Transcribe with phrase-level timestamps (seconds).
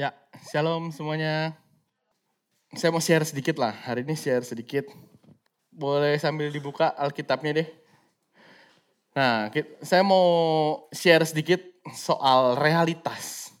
[0.00, 0.16] Ya,
[0.48, 1.52] shalom semuanya.
[2.72, 4.88] Saya mau share sedikit lah, hari ini share sedikit.
[5.68, 7.68] Boleh sambil dibuka Alkitabnya deh.
[9.12, 9.52] Nah,
[9.84, 10.24] saya mau
[10.88, 11.60] share sedikit
[11.92, 13.52] soal realitas.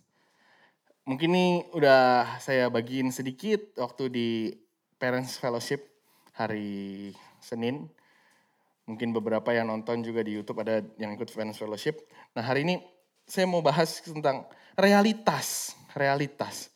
[1.04, 1.46] Mungkin ini
[1.76, 4.28] udah saya bagiin sedikit waktu di
[4.96, 5.92] Parents Fellowship
[6.32, 7.12] hari
[7.44, 7.84] Senin.
[8.88, 12.00] Mungkin beberapa yang nonton juga di YouTube ada yang ikut Parents Fellowship.
[12.32, 12.80] Nah hari ini
[13.28, 14.48] saya mau bahas tentang
[14.80, 16.70] realitas, realitas.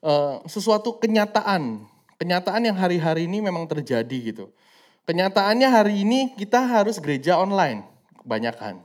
[0.00, 1.84] Uh, sesuatu kenyataan,
[2.16, 4.48] kenyataan yang hari-hari ini memang terjadi gitu.
[5.04, 7.84] Kenyataannya hari ini kita harus gereja online,
[8.22, 8.80] kebanyakan.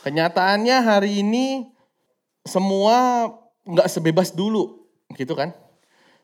[0.00, 1.68] Kenyataannya hari ini
[2.42, 3.28] semua
[3.68, 5.52] nggak sebebas dulu, gitu kan?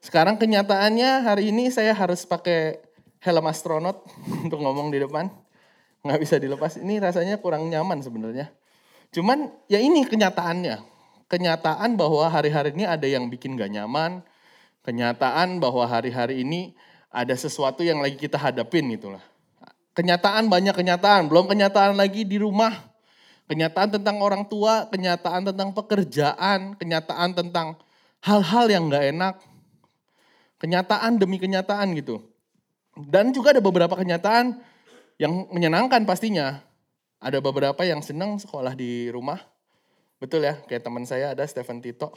[0.01, 2.80] Sekarang kenyataannya hari ini saya harus pakai
[3.20, 4.06] helm astronot
[4.46, 5.28] untuk ngomong di depan.
[6.06, 8.54] Nggak bisa dilepas, ini rasanya kurang nyaman sebenarnya.
[9.10, 10.95] Cuman ya ini kenyataannya.
[11.27, 14.23] Kenyataan bahwa hari-hari ini ada yang bikin gak nyaman.
[14.87, 16.79] Kenyataan bahwa hari-hari ini
[17.10, 19.23] ada sesuatu yang lagi kita hadapin gitu lah.
[19.96, 22.71] Kenyataan banyak kenyataan, belum kenyataan lagi di rumah.
[23.51, 27.74] Kenyataan tentang orang tua, kenyataan tentang pekerjaan, kenyataan tentang
[28.23, 29.35] hal-hal yang gak enak.
[30.63, 32.23] Kenyataan demi kenyataan gitu.
[32.95, 34.63] Dan juga ada beberapa kenyataan
[35.18, 36.63] yang menyenangkan pastinya.
[37.18, 39.55] Ada beberapa yang senang sekolah di rumah.
[40.16, 42.12] Betul ya, kayak teman saya ada Stephen Tito.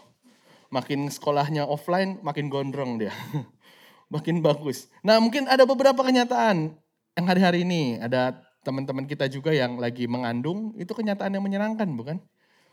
[0.72, 3.12] Makin sekolahnya offline, makin gondrong dia.
[4.14, 4.88] makin bagus.
[5.04, 6.74] Nah mungkin ada beberapa kenyataan
[7.20, 12.18] yang hari-hari ini ada teman-teman kita juga yang lagi mengandung, itu kenyataan yang menyenangkan bukan?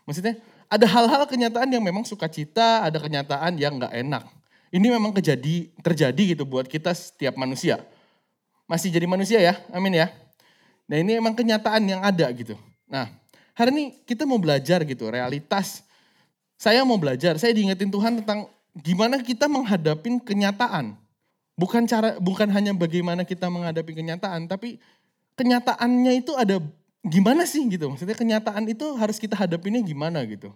[0.07, 0.39] Maksudnya
[0.71, 4.23] ada hal-hal kenyataan yang memang sukacita, ada kenyataan yang nggak enak.
[4.71, 7.83] Ini memang kejadi, terjadi gitu buat kita setiap manusia.
[8.67, 10.07] Masih jadi manusia ya, amin ya.
[10.87, 12.55] Nah ini emang kenyataan yang ada gitu.
[12.87, 13.11] Nah
[13.57, 15.81] hari ini kita mau belajar gitu, realitas.
[16.57, 18.45] Saya mau belajar, saya diingetin Tuhan tentang
[18.77, 20.93] gimana kita menghadapi kenyataan.
[21.57, 24.77] Bukan cara bukan hanya bagaimana kita menghadapi kenyataan, tapi
[25.33, 26.61] kenyataannya itu ada
[27.01, 27.89] gimana sih gitu.
[27.89, 30.53] Maksudnya kenyataan itu harus kita hadapinnya gimana gitu.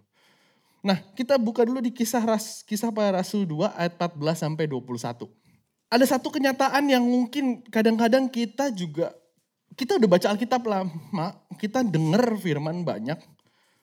[0.82, 5.30] Nah, kita buka dulu di kisah ras, kisah para rasul 2 ayat 14 sampai 21.
[5.94, 9.14] Ada satu kenyataan yang mungkin kadang-kadang kita juga
[9.82, 11.28] kita udah baca Alkitab lama,
[11.58, 13.18] kita dengar firman banyak,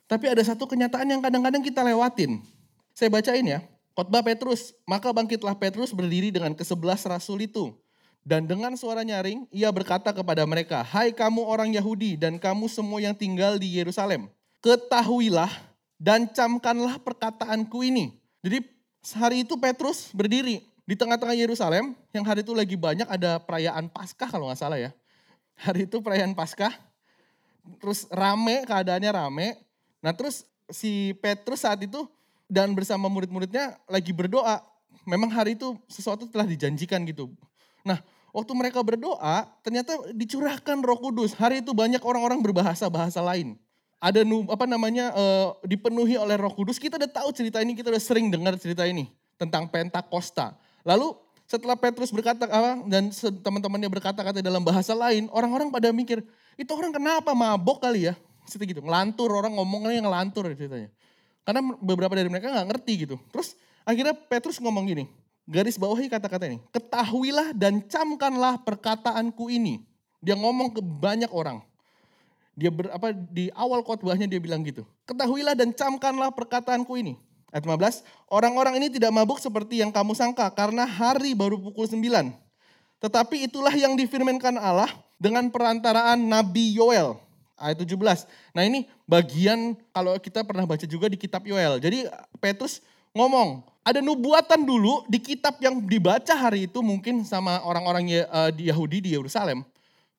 [0.06, 2.38] tapi ada satu kenyataan yang kadang-kadang kita lewatin.
[2.94, 3.66] Saya bacain ya.
[3.98, 7.74] Khotbah Petrus, maka bangkitlah Petrus berdiri dengan kesebelas rasul itu.
[8.22, 13.02] Dan dengan suara nyaring, ia berkata kepada mereka, Hai kamu orang Yahudi dan kamu semua
[13.02, 14.30] yang tinggal di Yerusalem.
[14.62, 15.50] Ketahuilah
[15.98, 18.14] dan camkanlah perkataanku ini.
[18.46, 18.62] Jadi
[19.18, 24.30] hari itu Petrus berdiri di tengah-tengah Yerusalem, yang hari itu lagi banyak ada perayaan Paskah
[24.30, 24.94] kalau nggak salah ya.
[25.58, 26.70] Hari itu perayaan Paskah,
[27.82, 29.48] terus rame, keadaannya rame.
[29.98, 32.06] Nah terus si Petrus saat itu
[32.48, 34.64] dan bersama murid-muridnya lagi berdoa.
[35.04, 37.32] Memang hari itu sesuatu telah dijanjikan gitu.
[37.80, 38.00] Nah,
[38.32, 41.32] waktu mereka berdoa, ternyata dicurahkan Roh Kudus.
[41.32, 43.56] Hari itu banyak orang-orang berbahasa bahasa lain.
[43.98, 46.76] Ada apa namanya uh, dipenuhi oleh Roh Kudus.
[46.76, 49.08] Kita udah tahu cerita ini, kita udah sering dengar cerita ini
[49.40, 50.56] tentang Pentakosta.
[50.84, 51.16] Lalu
[51.48, 53.08] setelah Petrus berkata apa dan
[53.40, 56.20] teman-temannya berkata-kata dalam bahasa lain, orang-orang pada mikir,
[56.60, 58.14] itu orang kenapa mabok kali ya?
[58.44, 60.92] Seperti gitu, ngelantur, orang ngomongnya ngelantur ceritanya.
[61.48, 63.16] Karena beberapa dari mereka nggak ngerti gitu.
[63.32, 63.56] Terus
[63.88, 65.08] akhirnya Petrus ngomong gini,
[65.48, 66.60] garis bawahi kata-kata ini.
[66.68, 69.80] Ketahuilah dan camkanlah perkataanku ini.
[70.20, 71.64] Dia ngomong ke banyak orang.
[72.52, 74.84] Dia ber, apa di awal khotbahnya dia bilang gitu.
[75.08, 77.16] Ketahuilah dan camkanlah perkataanku ini.
[77.48, 82.04] Ayat 15, orang-orang ini tidak mabuk seperti yang kamu sangka karena hari baru pukul 9.
[82.98, 87.16] Tetapi itulah yang difirmankan Allah dengan perantaraan Nabi Yoel
[87.56, 87.94] ayat 17.
[88.52, 91.80] Nah ini bagian kalau kita pernah baca juga di kitab Yoel.
[91.80, 92.04] Jadi
[92.36, 92.84] Petrus
[93.16, 98.04] ngomong, ada nubuatan dulu di kitab yang dibaca hari itu mungkin sama orang-orang
[98.52, 99.64] di Yahudi di Yerusalem.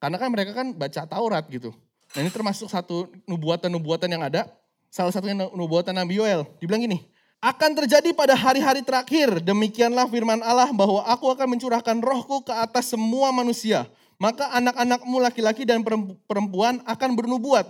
[0.01, 1.69] Karena kan mereka kan baca Taurat gitu.
[2.17, 4.49] Nah ini termasuk satu nubuatan-nubuatan yang ada.
[4.89, 6.49] Salah satunya nubuatan Nabi Yoel.
[6.57, 7.05] Dibilang gini,
[7.39, 9.39] akan terjadi pada hari-hari terakhir.
[9.39, 13.87] Demikianlah firman Allah bahwa aku akan mencurahkan rohku ke atas semua manusia
[14.19, 15.79] maka anak-anakmu laki-laki dan
[16.27, 17.65] perempuan akan bernubuat.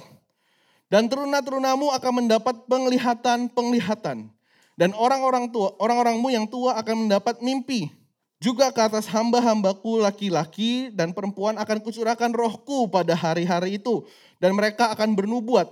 [0.90, 4.26] Dan teruna-terunamu akan mendapat penglihatan-penglihatan.
[4.74, 7.94] Dan orang-orang tua, orang-orangmu yang tua akan mendapat mimpi.
[8.42, 14.02] Juga ke atas hamba-hambaku laki-laki dan perempuan akan kucurahkan rohku pada hari-hari itu.
[14.42, 15.70] Dan mereka akan bernubuat.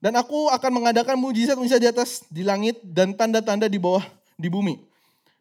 [0.00, 4.02] Dan aku akan mengadakan mujizat-mujizat di atas di langit dan tanda-tanda di bawah
[4.40, 4.80] di bumi.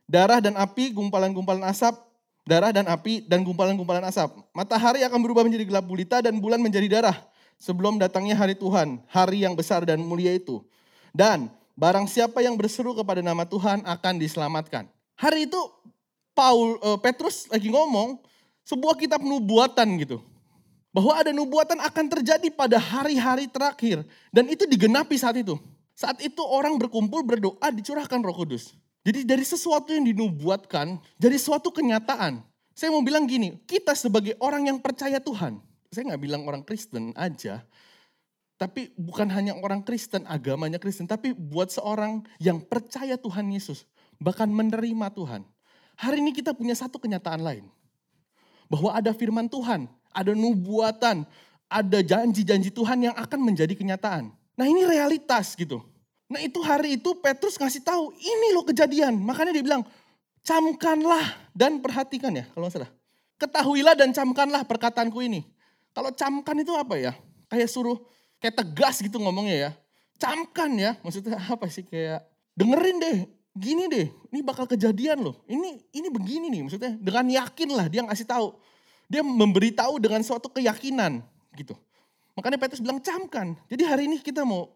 [0.03, 1.95] Darah dan api, gumpalan-gumpalan asap,
[2.43, 4.35] darah dan api dan gumpalan-gumpalan asap.
[4.51, 7.17] Matahari akan berubah menjadi gelap gulita dan bulan menjadi darah
[7.55, 10.59] sebelum datangnya hari Tuhan, hari yang besar dan mulia itu.
[11.15, 11.47] Dan
[11.79, 14.91] barang siapa yang berseru kepada nama Tuhan akan diselamatkan.
[15.15, 15.61] Hari itu
[16.35, 18.19] Paul uh, Petrus lagi ngomong
[18.67, 20.19] sebuah kitab nubuatan gitu.
[20.89, 24.01] Bahwa ada nubuatan akan terjadi pada hari-hari terakhir
[24.33, 25.53] dan itu digenapi saat itu.
[25.93, 28.73] Saat itu orang berkumpul berdoa dicurahkan Roh Kudus.
[29.03, 32.41] Jadi dari sesuatu yang dinubuatkan jadi suatu kenyataan.
[32.73, 35.59] Saya mau bilang gini, kita sebagai orang yang percaya Tuhan,
[35.91, 37.67] saya nggak bilang orang Kristen aja,
[38.55, 43.83] tapi bukan hanya orang Kristen, agamanya Kristen, tapi buat seorang yang percaya Tuhan Yesus,
[44.19, 45.47] bahkan menerima Tuhan.
[45.99, 47.67] Hari ini kita punya satu kenyataan lain.
[48.69, 51.25] Bahwa ada firman Tuhan, ada nubuatan,
[51.69, 54.29] ada janji-janji Tuhan yang akan menjadi kenyataan.
[54.57, 55.81] Nah ini realitas gitu.
[56.29, 59.17] Nah itu hari itu Petrus ngasih tahu, ini loh kejadian.
[59.17, 59.81] Makanya dia bilang,
[60.45, 62.89] camkanlah dan perhatikan ya kalau salah.
[63.39, 65.41] Ketahuilah dan camkanlah perkataanku ini.
[65.95, 67.13] Kalau camkan itu apa ya?
[67.49, 67.97] Kayak suruh,
[68.37, 69.71] kayak tegas gitu ngomongnya ya.
[70.19, 73.17] Camkan ya, maksudnya apa sih kayak dengerin deh,
[73.55, 75.35] gini deh, ini bakal kejadian loh.
[75.49, 78.57] Ini ini begini nih maksudnya dengan yakin lah dia ngasih tahu.
[79.09, 81.25] Dia memberitahu dengan suatu keyakinan
[81.57, 81.73] gitu.
[82.37, 83.57] Makanya Petrus bilang camkan.
[83.65, 84.69] Jadi hari ini kita mau,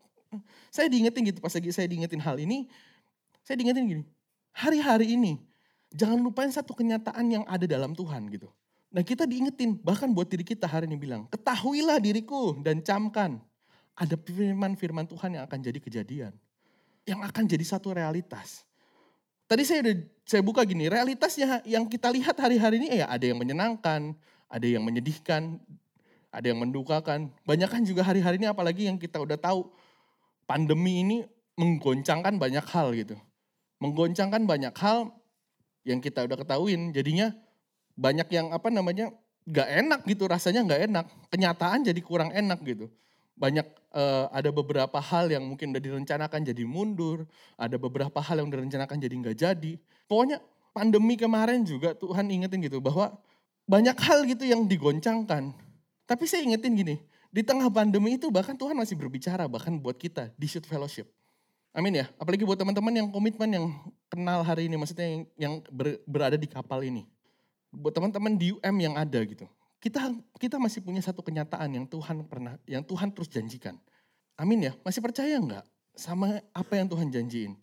[0.73, 2.65] saya diingetin gitu pas lagi saya diingetin hal ini,
[3.45, 4.03] saya diingetin gini,
[4.57, 5.37] hari-hari ini
[5.93, 8.49] Jangan lupain satu kenyataan yang ada dalam Tuhan gitu.
[8.89, 13.37] Nah kita diingetin, bahkan buat diri kita hari ini bilang, ketahuilah diriku dan camkan.
[13.93, 16.33] Ada firman-firman Tuhan yang akan jadi kejadian.
[17.03, 18.63] Yang akan jadi satu realitas.
[19.47, 23.35] Tadi saya udah saya buka gini, realitasnya yang kita lihat hari-hari ini ya ada yang
[23.35, 24.15] menyenangkan,
[24.47, 25.59] ada yang menyedihkan,
[26.31, 27.27] ada yang mendukakan.
[27.43, 29.67] Banyak kan juga hari-hari ini apalagi yang kita udah tahu
[30.47, 31.17] pandemi ini
[31.59, 33.19] menggoncangkan banyak hal gitu.
[33.83, 35.11] Menggoncangkan banyak hal
[35.83, 37.35] yang kita udah ketahuin jadinya
[37.93, 39.11] banyak yang apa namanya
[39.43, 42.87] gak enak gitu rasanya gak enak kenyataan jadi kurang enak gitu
[43.33, 47.25] banyak uh, ada beberapa hal yang mungkin udah direncanakan jadi mundur
[47.57, 49.73] ada beberapa hal yang direncanakan jadi nggak jadi
[50.05, 50.37] pokoknya
[50.71, 53.17] pandemi kemarin juga Tuhan ingetin gitu bahwa
[53.65, 55.53] banyak hal gitu yang digoncangkan
[56.05, 56.95] tapi saya ingetin gini
[57.33, 61.09] di tengah pandemi itu bahkan Tuhan masih berbicara bahkan buat kita di shoot fellowship
[61.73, 62.05] Amin ya.
[62.21, 63.65] Apalagi buat teman-teman yang komitmen yang
[64.05, 67.09] kenal hari ini, maksudnya yang, yang ber, berada di kapal ini.
[67.73, 69.49] Buat teman-teman di UM yang ada gitu.
[69.83, 73.75] Kita kita masih punya satu kenyataan yang Tuhan pernah, yang Tuhan terus janjikan.
[74.39, 74.71] Amin ya.
[74.87, 77.59] Masih percaya nggak sama apa yang Tuhan janjiin?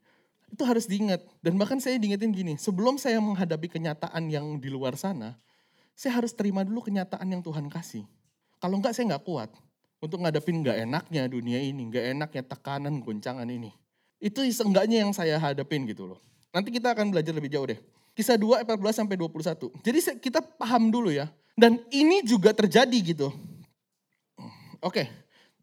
[0.53, 1.25] Itu harus diingat.
[1.41, 5.41] Dan bahkan saya diingetin gini, sebelum saya menghadapi kenyataan yang di luar sana,
[5.97, 8.05] saya harus terima dulu kenyataan yang Tuhan kasih.
[8.61, 9.49] Kalau enggak saya nggak kuat
[10.05, 13.73] untuk ngadepin nggak enaknya dunia ini, nggak enaknya tekanan, goncangan ini.
[14.21, 16.21] Itu seenggaknya yang saya hadapin gitu loh.
[16.53, 17.81] Nanti kita akan belajar lebih jauh deh.
[18.13, 19.73] Kisah 2 14 sampai 21.
[19.81, 21.33] Jadi kita paham dulu ya.
[21.61, 23.29] Dan ini juga terjadi gitu.
[24.81, 25.13] Oke.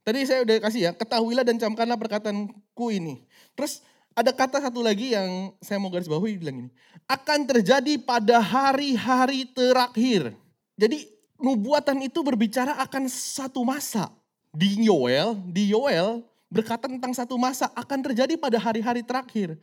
[0.06, 3.26] Tadi saya udah kasih ya, ketahuilah dan camkanlah perkataanku ini.
[3.58, 3.82] Terus
[4.14, 6.72] ada kata satu lagi yang saya mau garis bawahi bilang ini.
[7.10, 10.32] Akan terjadi pada hari-hari terakhir.
[10.80, 11.10] Jadi
[11.42, 14.14] nubuatan itu berbicara akan satu masa.
[14.54, 19.60] Di Yoel, di Yoel berkata tentang satu masa akan terjadi pada hari-hari terakhir.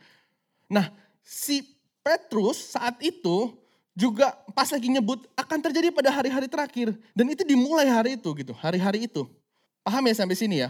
[0.69, 0.93] Nah,
[1.25, 1.65] si
[2.05, 3.49] Petrus saat itu
[3.95, 8.51] juga pas lagi nyebut akan terjadi pada hari-hari terakhir dan itu dimulai hari itu gitu,
[8.59, 9.23] hari-hari itu.
[9.81, 10.69] Paham ya sampai sini ya?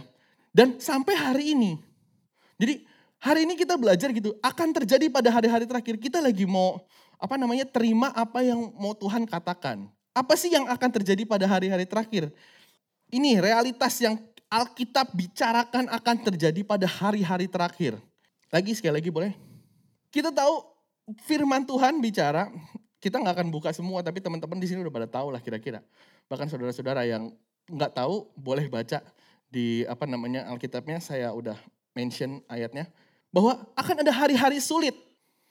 [0.54, 1.76] Dan sampai hari ini.
[2.56, 2.86] Jadi
[3.18, 5.98] hari ini kita belajar gitu, akan terjadi pada hari-hari terakhir.
[5.98, 6.80] Kita lagi mau
[7.18, 9.90] apa namanya terima apa yang mau Tuhan katakan.
[10.16, 12.32] Apa sih yang akan terjadi pada hari-hari terakhir?
[13.12, 17.98] Ini realitas yang Alkitab bicarakan akan terjadi pada hari-hari terakhir.
[18.48, 19.34] Lagi sekali lagi boleh?
[20.08, 20.62] Kita tahu
[21.26, 22.48] firman Tuhan bicara,
[23.00, 25.84] kita nggak akan buka semua, tapi teman-teman di sini udah pada tahu lah kira-kira.
[26.26, 27.32] Bahkan saudara-saudara yang
[27.68, 29.02] nggak tahu boleh baca
[29.52, 31.56] di apa namanya Alkitabnya, saya udah
[31.92, 32.88] mention ayatnya.
[33.30, 34.96] Bahwa akan ada hari-hari sulit.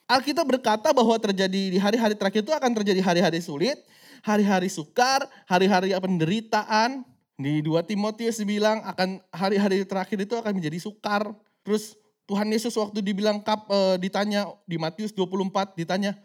[0.06, 3.82] Alkitab berkata bahwa terjadi di hari-hari terakhir itu akan terjadi hari-hari sulit,
[4.22, 7.02] hari-hari sukar, hari-hari penderitaan,
[7.36, 11.36] di 2 Timotius dibilang akan hari-hari terakhir itu akan menjadi sukar.
[11.68, 16.16] Terus Tuhan Yesus waktu dibilang kap, e, ditanya di Matius 24 ditanya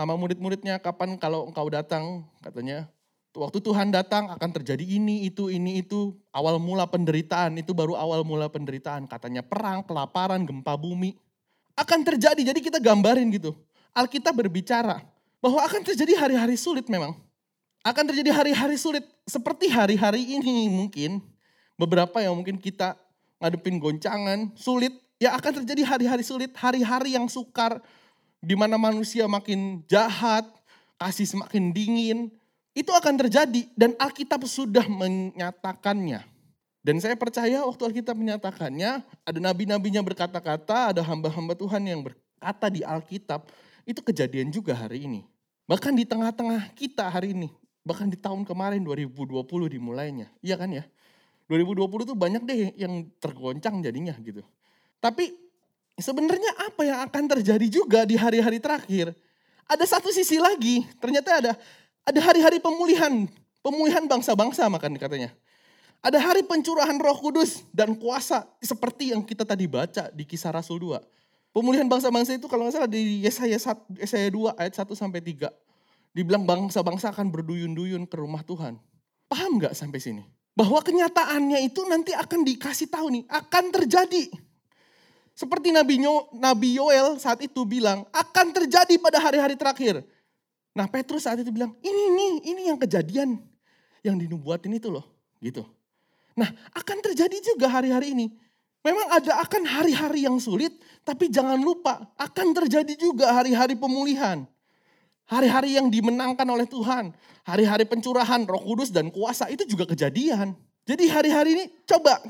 [0.00, 2.24] sama murid-muridnya kapan kalau engkau datang?
[2.40, 2.88] Katanya
[3.36, 6.16] waktu Tuhan datang akan terjadi ini itu ini itu.
[6.32, 9.04] Awal mula penderitaan itu baru awal mula penderitaan.
[9.04, 11.20] Katanya perang kelaparan gempa bumi
[11.76, 12.40] akan terjadi.
[12.40, 13.52] Jadi kita gambarin gitu.
[13.92, 15.04] Alkitab berbicara
[15.44, 17.12] bahwa akan terjadi hari-hari sulit memang.
[17.84, 21.20] Akan terjadi hari-hari sulit seperti hari-hari ini mungkin.
[21.76, 22.96] Beberapa yang mungkin kita
[23.36, 27.80] ngadepin goncangan sulit ya akan terjadi hari-hari sulit hari-hari yang sukar
[28.40, 30.48] di mana manusia makin jahat
[30.96, 32.32] kasih semakin dingin
[32.72, 36.24] itu akan terjadi dan Alkitab sudah menyatakannya
[36.80, 42.80] Dan saya percaya waktu Alkitab menyatakannya, ada nabi-nabinya berkata-kata, ada hamba-hamba Tuhan yang berkata di
[42.80, 43.44] Alkitab,
[43.84, 45.28] itu kejadian juga hari ini.
[45.68, 47.52] Bahkan di tengah-tengah kita hari ini,
[47.84, 49.44] bahkan di tahun kemarin 2020
[49.76, 50.32] dimulainya.
[50.40, 50.88] Iya kan ya?
[51.52, 54.40] 2020 itu banyak deh yang tergoncang jadinya gitu.
[55.04, 55.36] Tapi
[56.00, 59.12] sebenarnya apa yang akan terjadi juga di hari-hari terakhir?
[59.70, 61.52] Ada satu sisi lagi, ternyata ada
[62.02, 63.28] ada hari-hari pemulihan,
[63.62, 65.30] pemulihan bangsa-bangsa makan katanya.
[66.00, 70.80] Ada hari pencurahan roh kudus dan kuasa seperti yang kita tadi baca di kisah Rasul
[70.80, 70.96] 2.
[71.52, 73.60] Pemulihan bangsa-bangsa itu kalau salah di Yesaya,
[74.00, 75.52] Yesaya 2 ayat 1 sampai 3.
[76.16, 78.80] Dibilang bangsa-bangsa akan berduyun-duyun ke rumah Tuhan.
[79.28, 80.24] Paham nggak sampai sini?
[80.56, 84.32] Bahwa kenyataannya itu nanti akan dikasih tahu nih, akan terjadi.
[85.40, 86.04] Seperti Nabi,
[86.36, 90.04] Nabi Yoel saat itu bilang, akan terjadi pada hari-hari terakhir.
[90.76, 93.40] Nah Petrus saat itu bilang, ini nih, ini yang kejadian
[94.04, 95.08] yang dinubuatin itu loh.
[95.40, 95.64] Gitu.
[96.36, 98.28] Nah, akan terjadi juga hari-hari ini.
[98.84, 100.76] Memang ada akan hari-hari yang sulit,
[101.08, 104.44] tapi jangan lupa akan terjadi juga hari-hari pemulihan.
[105.24, 107.16] Hari-hari yang dimenangkan oleh Tuhan.
[107.48, 110.52] Hari-hari pencurahan roh kudus dan kuasa itu juga kejadian.
[110.84, 112.20] Jadi hari-hari ini coba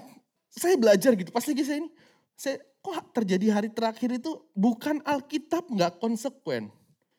[0.54, 1.34] saya belajar gitu.
[1.34, 1.90] Pas lagi saya ini,
[2.38, 6.72] saya, kok terjadi hari terakhir itu bukan Alkitab nggak konsekuen.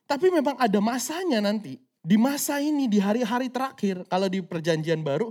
[0.10, 1.80] Tapi memang ada masanya nanti.
[2.01, 5.30] Di masa ini, di hari-hari terakhir, kalau di perjanjian baru,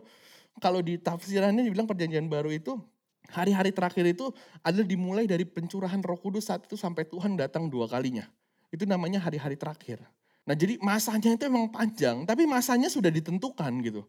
[0.62, 2.78] kalau di tafsirannya dibilang perjanjian baru itu
[3.30, 4.30] hari-hari terakhir itu
[4.62, 8.26] adalah dimulai dari pencurahan Roh Kudus saat itu sampai Tuhan datang dua kalinya.
[8.70, 10.02] Itu namanya hari-hari terakhir.
[10.46, 14.06] Nah, jadi masanya itu emang panjang, tapi masanya sudah ditentukan gitu.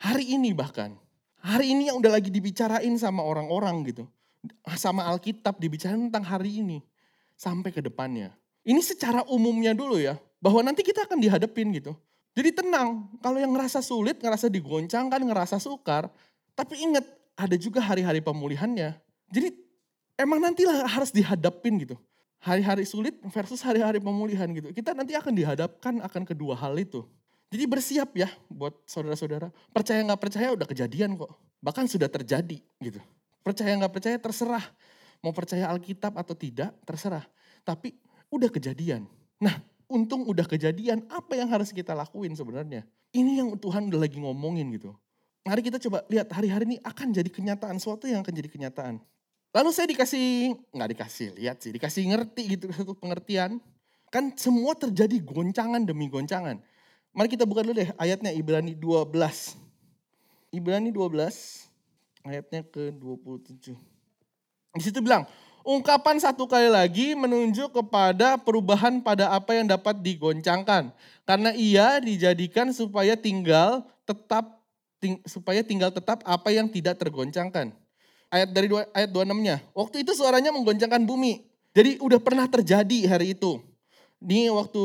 [0.00, 0.96] Hari ini bahkan.
[1.44, 4.04] Hari ini yang udah lagi dibicarain sama orang-orang gitu.
[4.76, 6.78] Sama Alkitab dibicarain tentang hari ini
[7.34, 8.32] sampai ke depannya.
[8.64, 11.92] Ini secara umumnya dulu ya, bahwa nanti kita akan dihadapin gitu.
[12.34, 16.10] Jadi tenang, kalau yang ngerasa sulit, ngerasa digoncangkan, ngerasa sukar,
[16.56, 17.06] tapi ingat
[17.38, 18.96] ada juga hari-hari pemulihannya.
[19.30, 19.48] Jadi
[20.18, 21.96] emang nantilah harus dihadapin gitu.
[22.42, 24.68] Hari-hari sulit versus hari-hari pemulihan gitu.
[24.74, 27.06] Kita nanti akan dihadapkan akan kedua hal itu.
[27.48, 29.48] Jadi bersiap ya buat saudara-saudara.
[29.70, 31.32] Percaya nggak percaya udah kejadian kok.
[31.62, 33.00] Bahkan sudah terjadi gitu.
[33.44, 34.64] Percaya nggak percaya terserah.
[35.20, 37.24] Mau percaya Alkitab atau tidak terserah.
[37.62, 37.92] Tapi
[38.32, 39.04] udah kejadian.
[39.38, 42.82] Nah untung udah kejadian, apa yang harus kita lakuin sebenarnya?
[43.14, 44.90] Ini yang Tuhan udah lagi ngomongin gitu.
[45.44, 48.96] Mari kita coba lihat hari-hari ini akan jadi kenyataan, suatu yang akan jadi kenyataan.
[49.54, 53.60] Lalu saya dikasih, nggak dikasih lihat sih, dikasih ngerti gitu, satu pengertian.
[54.10, 56.58] Kan semua terjadi goncangan demi goncangan.
[57.14, 59.14] Mari kita buka dulu deh ayatnya Ibrani 12.
[60.50, 61.63] Ibrani 12
[62.24, 63.76] ayatnya ke 27.
[64.74, 65.28] Di situ bilang,
[65.64, 70.92] Ungkapan satu kali lagi menunjuk kepada perubahan pada apa yang dapat digoncangkan.
[71.24, 74.60] Karena ia dijadikan supaya tinggal tetap
[75.00, 77.72] ting, supaya tinggal tetap apa yang tidak tergoncangkan.
[78.28, 79.56] Ayat dari dua, ayat 26-nya.
[79.72, 81.48] Waktu itu suaranya menggoncangkan bumi.
[81.72, 83.56] Jadi udah pernah terjadi hari itu.
[84.20, 84.84] Ini waktu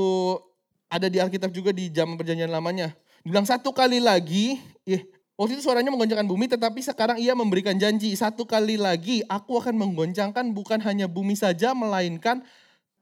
[0.87, 2.95] ada di Alkitab juga di zaman perjanjian lamanya.
[3.19, 5.03] Dibilang satu kali lagi, eh,
[5.39, 8.11] Waktu itu suaranya menggoncangkan bumi, tetapi sekarang ia memberikan janji.
[8.11, 12.43] Satu kali lagi aku akan menggoncangkan bukan hanya bumi saja, melainkan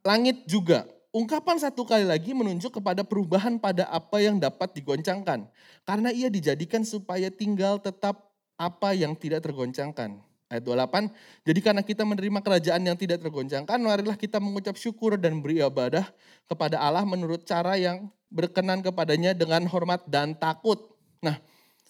[0.05, 0.85] langit juga.
[1.09, 5.49] Ungkapan satu kali lagi menunjuk kepada perubahan pada apa yang dapat digoncangkan.
[5.81, 10.21] Karena ia dijadikan supaya tinggal tetap apa yang tidak tergoncangkan.
[10.47, 11.09] Ayat 28,
[11.41, 16.07] jadi karena kita menerima kerajaan yang tidak tergoncangkan, marilah kita mengucap syukur dan beribadah
[16.45, 20.95] kepada Allah menurut cara yang berkenan kepadanya dengan hormat dan takut.
[21.19, 21.35] Nah,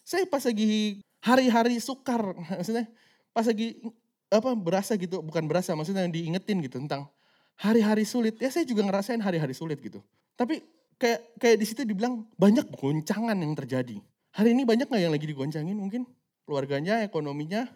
[0.08, 2.88] saya pas lagi hari-hari sukar, maksudnya
[3.36, 3.84] pas lagi
[4.32, 7.12] apa berasa gitu, bukan berasa, maksudnya yang diingetin gitu tentang
[7.60, 8.40] hari-hari sulit.
[8.40, 10.00] Ya saya juga ngerasain hari-hari sulit gitu.
[10.40, 10.64] Tapi
[10.96, 14.00] kayak kayak di situ dibilang banyak goncangan yang terjadi.
[14.32, 16.08] Hari ini banyak nggak yang lagi digoncangin mungkin?
[16.48, 17.68] Keluarganya, ekonominya,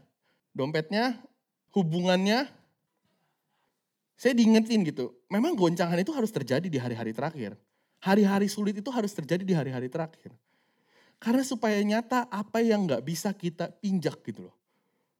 [0.55, 1.19] dompetnya,
[1.75, 2.47] hubungannya.
[4.15, 7.57] Saya diingetin gitu, memang goncangan itu harus terjadi di hari-hari terakhir.
[7.99, 10.31] Hari-hari sulit itu harus terjadi di hari-hari terakhir.
[11.21, 14.55] Karena supaya nyata apa yang nggak bisa kita pinjak gitu loh.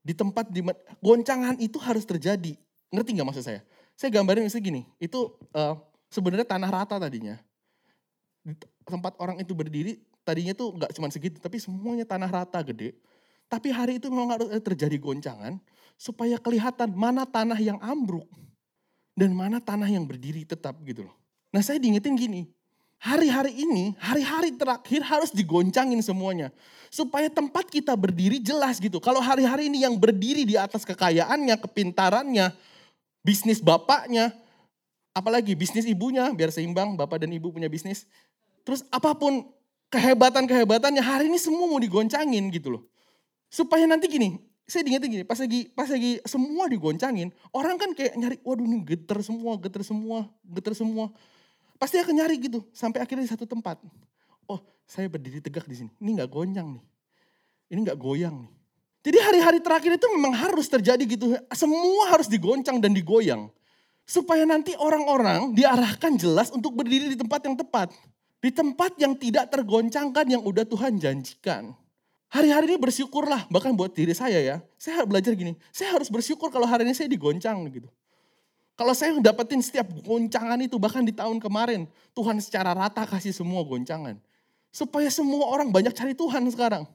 [0.02, 0.66] Di tempat di
[0.98, 2.58] goncangan itu harus terjadi.
[2.90, 3.62] Ngerti nggak maksud saya?
[3.94, 5.78] Saya gambarin misalnya gini, itu uh,
[6.10, 7.38] sebenarnya tanah rata tadinya.
[8.42, 12.98] Di tempat orang itu berdiri tadinya tuh nggak cuma segitu, tapi semuanya tanah rata gede.
[13.46, 15.62] Tapi hari itu memang harus terjadi goncangan
[16.02, 18.26] supaya kelihatan mana tanah yang ambruk
[19.14, 21.16] dan mana tanah yang berdiri tetap gitu loh.
[21.54, 22.50] Nah saya diingetin gini,
[23.02, 26.54] hari-hari ini, hari-hari terakhir harus digoncangin semuanya.
[26.94, 29.02] Supaya tempat kita berdiri jelas gitu.
[29.02, 32.54] Kalau hari-hari ini yang berdiri di atas kekayaannya, kepintarannya,
[33.26, 34.30] bisnis bapaknya,
[35.18, 38.06] apalagi bisnis ibunya, biar seimbang bapak dan ibu punya bisnis.
[38.62, 39.50] Terus apa pun
[39.90, 42.84] kehebatan-kehebatannya, hari ini semua mau digoncangin gitu loh.
[43.50, 44.38] Supaya nanti gini,
[44.70, 48.84] saya diingetin gini, pas lagi pas lagi semua digoncangin, orang kan kayak nyari, waduh ini
[48.86, 51.12] geter semua, geter semua, geter semua.
[51.82, 53.82] Pasti akan nyari gitu, sampai akhirnya di satu tempat.
[54.46, 55.90] Oh, saya berdiri tegak di sini.
[55.98, 56.84] Ini nggak goncang nih.
[57.74, 58.52] Ini nggak goyang nih.
[59.02, 61.34] Jadi hari-hari terakhir itu memang harus terjadi gitu.
[61.58, 63.50] Semua harus digoncang dan digoyang.
[64.06, 67.90] Supaya nanti orang-orang diarahkan jelas untuk berdiri di tempat yang tepat.
[68.38, 71.74] Di tempat yang tidak tergoncangkan yang udah Tuhan janjikan.
[72.30, 74.58] Hari-hari ini bersyukurlah, bahkan buat diri saya ya.
[74.78, 77.90] Saya belajar gini, saya harus bersyukur kalau hari ini saya digoncang gitu.
[78.82, 81.86] Kalau saya dapetin setiap goncangan itu, bahkan di tahun kemarin,
[82.18, 84.18] Tuhan secara rata kasih semua goncangan.
[84.74, 86.90] Supaya semua orang banyak cari Tuhan sekarang.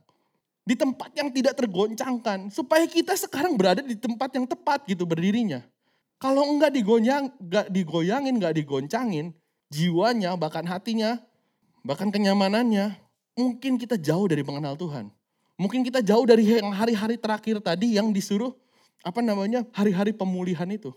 [0.66, 2.50] Di tempat yang tidak tergoncangkan.
[2.50, 5.62] Supaya kita sekarang berada di tempat yang tepat gitu berdirinya.
[6.18, 9.30] Kalau enggak digoyang, enggak digoyangin, enggak digoncangin,
[9.70, 11.22] jiwanya, bahkan hatinya,
[11.86, 12.98] bahkan kenyamanannya,
[13.38, 15.06] mungkin kita jauh dari mengenal Tuhan.
[15.54, 18.58] Mungkin kita jauh dari yang hari-hari terakhir tadi yang disuruh
[19.06, 20.90] apa namanya hari-hari pemulihan itu.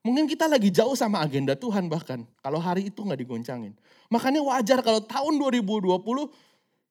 [0.00, 2.24] Mungkin kita lagi jauh sama agenda Tuhan bahkan.
[2.40, 3.76] Kalau hari itu nggak digoncangin.
[4.08, 6.00] Makanya wajar kalau tahun 2020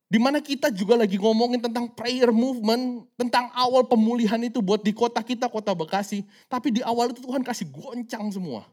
[0.10, 4.94] di mana kita juga lagi ngomongin tentang prayer movement, tentang awal pemulihan itu buat di
[4.94, 6.26] kota kita, kota Bekasi.
[6.50, 8.66] Tapi di awal itu Tuhan kasih goncang semua.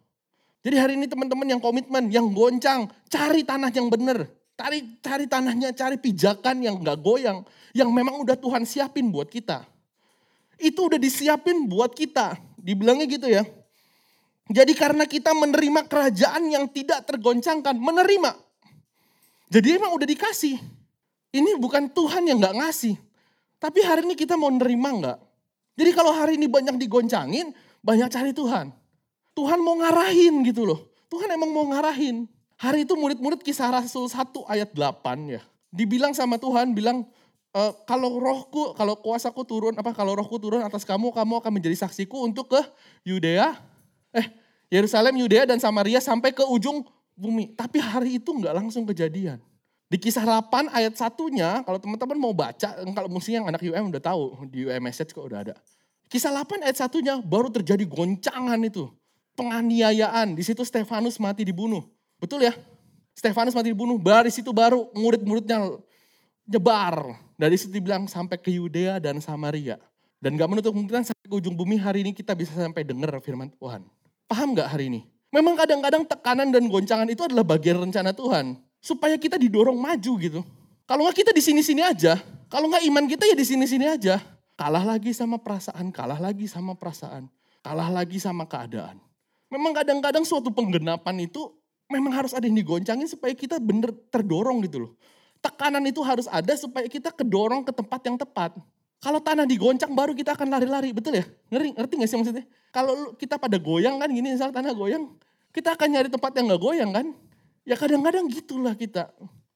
[0.64, 4.24] Jadi hari ini teman-teman yang komitmen, yang goncang, cari tanah yang benar.
[4.56, 7.44] Cari, cari tanahnya, cari pijakan yang gak goyang.
[7.76, 9.68] Yang memang udah Tuhan siapin buat kita.
[10.56, 12.40] Itu udah disiapin buat kita.
[12.56, 13.44] Dibilangnya gitu ya.
[14.46, 17.74] Jadi karena kita menerima kerajaan yang tidak tergoncangkan.
[17.74, 18.30] Menerima.
[19.50, 20.58] Jadi emang udah dikasih.
[21.34, 22.94] Ini bukan Tuhan yang gak ngasih.
[23.58, 25.18] Tapi hari ini kita mau nerima gak?
[25.76, 28.72] Jadi kalau hari ini banyak digoncangin, banyak cari Tuhan.
[29.36, 30.80] Tuhan mau ngarahin gitu loh.
[31.12, 32.24] Tuhan emang mau ngarahin.
[32.56, 35.44] Hari itu murid-murid kisah Rasul 1 ayat 8 ya.
[35.68, 37.04] Dibilang sama Tuhan, bilang
[37.52, 41.84] e, kalau rohku, kalau kuasaku turun, apa kalau rohku turun atas kamu, kamu akan menjadi
[41.84, 42.60] saksiku untuk ke
[43.04, 43.52] Yudea,
[44.16, 44.26] eh
[44.72, 46.82] Yerusalem, Yudea dan Samaria sampai ke ujung
[47.14, 47.54] bumi.
[47.54, 49.38] Tapi hari itu nggak langsung kejadian.
[49.86, 54.02] Di kisah 8 ayat satunya, kalau teman-teman mau baca, kalau mungkin yang anak UM udah
[54.02, 55.54] tahu, di UM message kok udah ada.
[56.10, 58.90] Kisah 8 ayat satunya baru terjadi goncangan itu.
[59.38, 61.86] Penganiayaan, di situ Stefanus mati dibunuh.
[62.18, 62.54] Betul ya?
[63.14, 65.78] Stefanus mati dibunuh, dari situ baru murid-muridnya
[66.50, 67.14] nyebar.
[67.38, 69.78] Dari situ dibilang sampai ke Yudea dan Samaria.
[70.18, 73.52] Dan gak menutup kemungkinan sampai ke ujung bumi hari ini kita bisa sampai dengar firman
[73.54, 73.84] Tuhan.
[74.26, 75.00] Paham gak hari ini?
[75.30, 78.58] Memang kadang-kadang tekanan dan goncangan itu adalah bagian rencana Tuhan.
[78.82, 80.40] Supaya kita didorong maju gitu.
[80.86, 82.18] Kalau nggak kita di sini-sini aja.
[82.46, 84.22] Kalau nggak iman kita ya di sini-sini aja.
[84.54, 87.26] Kalah lagi sama perasaan, kalah lagi sama perasaan.
[87.60, 89.02] Kalah lagi sama keadaan.
[89.50, 91.50] Memang kadang-kadang suatu penggenapan itu
[91.90, 94.92] memang harus ada yang digoncangin supaya kita bener terdorong gitu loh.
[95.42, 98.54] Tekanan itu harus ada supaya kita kedorong ke tempat yang tepat.
[99.02, 101.24] Kalau tanah digoncang baru kita akan lari-lari, betul ya?
[101.52, 102.44] Ngerti, ngerti gak sih maksudnya?
[102.76, 105.08] Kalau kita pada goyang kan gini, misal tanah goyang,
[105.48, 107.06] kita akan nyari tempat yang gak goyang kan?
[107.64, 109.08] Ya kadang-kadang gitulah kita.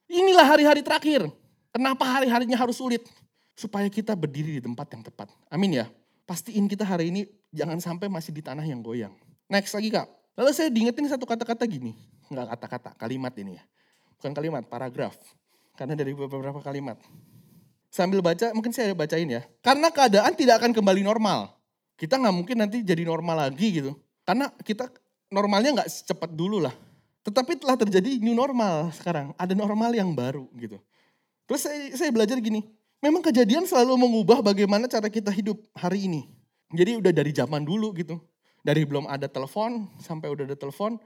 [0.09, 1.28] Inilah hari-hari terakhir.
[1.68, 3.04] Kenapa hari-harinya harus sulit?
[3.52, 5.28] Supaya kita berdiri di tempat yang tepat.
[5.52, 5.92] Amin ya.
[6.24, 9.12] Pastiin kita hari ini jangan sampai masih di tanah yang goyang.
[9.52, 10.09] Next lagi kak.
[10.40, 11.92] Lalu saya diingetin satu kata-kata gini.
[12.33, 13.62] Enggak kata-kata, kalimat ini ya.
[14.16, 15.12] Bukan kalimat, paragraf.
[15.76, 16.96] Karena dari beberapa kalimat.
[17.92, 19.44] Sambil baca, mungkin saya bacain ya.
[19.61, 21.59] Karena keadaan tidak akan kembali normal.
[22.00, 23.92] Kita nggak mungkin nanti jadi normal lagi gitu.
[24.24, 24.88] Karena kita
[25.28, 26.72] normalnya nggak secepat dulu lah.
[27.20, 29.36] Tetapi telah terjadi new normal sekarang.
[29.36, 30.80] Ada normal yang baru gitu.
[31.44, 32.64] Terus saya, saya belajar gini.
[33.04, 36.24] Memang kejadian selalu mengubah bagaimana cara kita hidup hari ini.
[36.72, 38.16] Jadi udah dari zaman dulu gitu.
[38.64, 40.96] Dari belum ada telepon sampai udah ada telepon,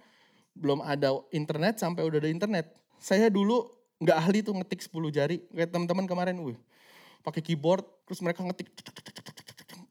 [0.54, 2.70] belum ada internet sampai udah ada internet.
[3.02, 3.66] Saya dulu
[3.98, 5.42] nggak ahli tuh ngetik 10 jari.
[5.54, 6.58] Kayak teman-teman kemarin, wih,
[7.22, 8.70] pakai keyboard, terus mereka ngetik,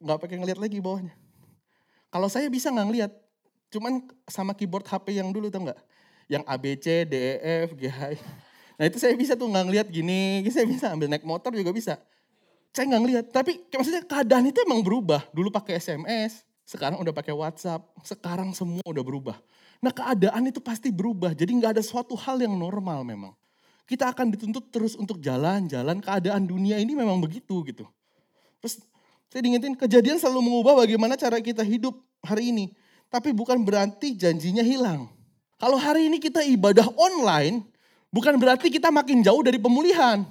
[0.04, 1.16] nggak pakai ngeliat lagi bawahnya.
[2.12, 3.12] Kalau saya bisa nggak ngeliat,
[3.72, 5.80] cuman sama keyboard HP yang dulu tuh nggak,
[6.30, 8.00] yang ABC, DEF, GH.
[8.78, 11.98] Nah itu saya bisa tuh nggak ngeliat gini, saya bisa ambil naik motor juga bisa.
[12.74, 15.26] Saya nggak ngeliat, tapi maksudnya keadaan itu emang berubah.
[15.34, 19.38] Dulu pakai SMS, sekarang udah pakai WhatsApp, sekarang semua udah berubah.
[19.82, 23.34] Nah keadaan itu pasti berubah, jadi nggak ada suatu hal yang normal memang.
[23.84, 27.84] Kita akan dituntut terus untuk jalan-jalan, keadaan dunia ini memang begitu gitu.
[28.64, 28.80] Terus
[29.34, 32.70] saya diingetin, kejadian selalu mengubah bagaimana cara kita hidup hari ini.
[33.10, 35.10] Tapi bukan berarti janjinya hilang.
[35.58, 37.66] Kalau hari ini kita ibadah online,
[38.14, 40.22] bukan berarti kita makin jauh dari pemulihan.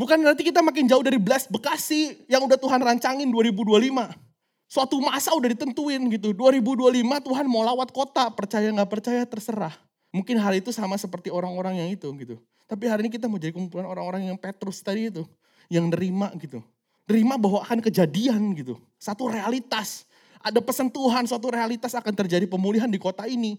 [0.00, 4.16] Bukan berarti kita makin jauh dari Blast Bekasi yang udah Tuhan rancangin 2025.
[4.64, 6.32] Suatu masa udah ditentuin gitu.
[6.32, 9.76] 2025 Tuhan mau lawat kota, percaya nggak percaya terserah.
[10.08, 12.40] Mungkin hal itu sama seperti orang-orang yang itu gitu.
[12.64, 15.28] Tapi hari ini kita mau jadi kumpulan orang-orang yang Petrus tadi itu.
[15.68, 16.64] Yang nerima gitu.
[17.08, 18.76] Terima bahwa akan kejadian gitu.
[19.00, 20.04] Satu realitas.
[20.44, 23.56] Ada pesan Tuhan, suatu realitas akan terjadi pemulihan di kota ini.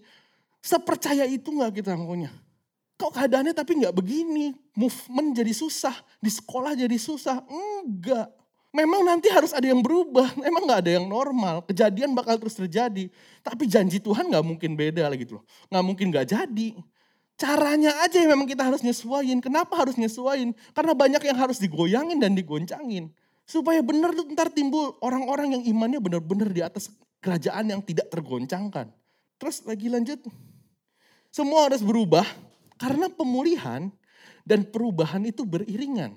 [0.62, 2.30] Sepercaya itu nggak kita ngomongnya?
[2.94, 4.54] Kok keadaannya tapi nggak begini.
[4.78, 7.42] Movement jadi susah, di sekolah jadi susah.
[7.50, 8.30] Enggak.
[8.70, 11.66] Memang nanti harus ada yang berubah, memang nggak ada yang normal.
[11.66, 13.10] Kejadian bakal terus terjadi.
[13.42, 15.42] Tapi janji Tuhan nggak mungkin beda lagi loh.
[15.66, 16.78] Nggak mungkin nggak jadi.
[17.34, 19.42] Caranya aja yang memang kita harus nyesuaiin.
[19.42, 20.54] Kenapa harus nyesuaiin?
[20.70, 23.10] Karena banyak yang harus digoyangin dan digoncangin.
[23.50, 26.86] Supaya benar ntar timbul orang-orang yang imannya benar-benar di atas
[27.18, 28.94] kerajaan yang tidak tergoncangkan.
[29.42, 30.22] Terus lagi lanjut.
[31.34, 32.22] Semua harus berubah
[32.78, 33.90] karena pemulihan
[34.46, 36.14] dan perubahan itu beriringan.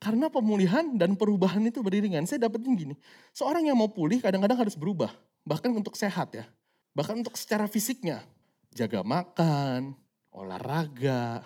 [0.00, 2.24] Karena pemulihan dan perubahan itu beriringan.
[2.24, 2.94] Saya dapetin gini,
[3.36, 5.12] seorang yang mau pulih kadang-kadang harus berubah.
[5.44, 6.48] Bahkan untuk sehat ya.
[6.96, 8.24] Bahkan untuk secara fisiknya.
[8.72, 9.92] Jaga makan,
[10.32, 11.44] olahraga,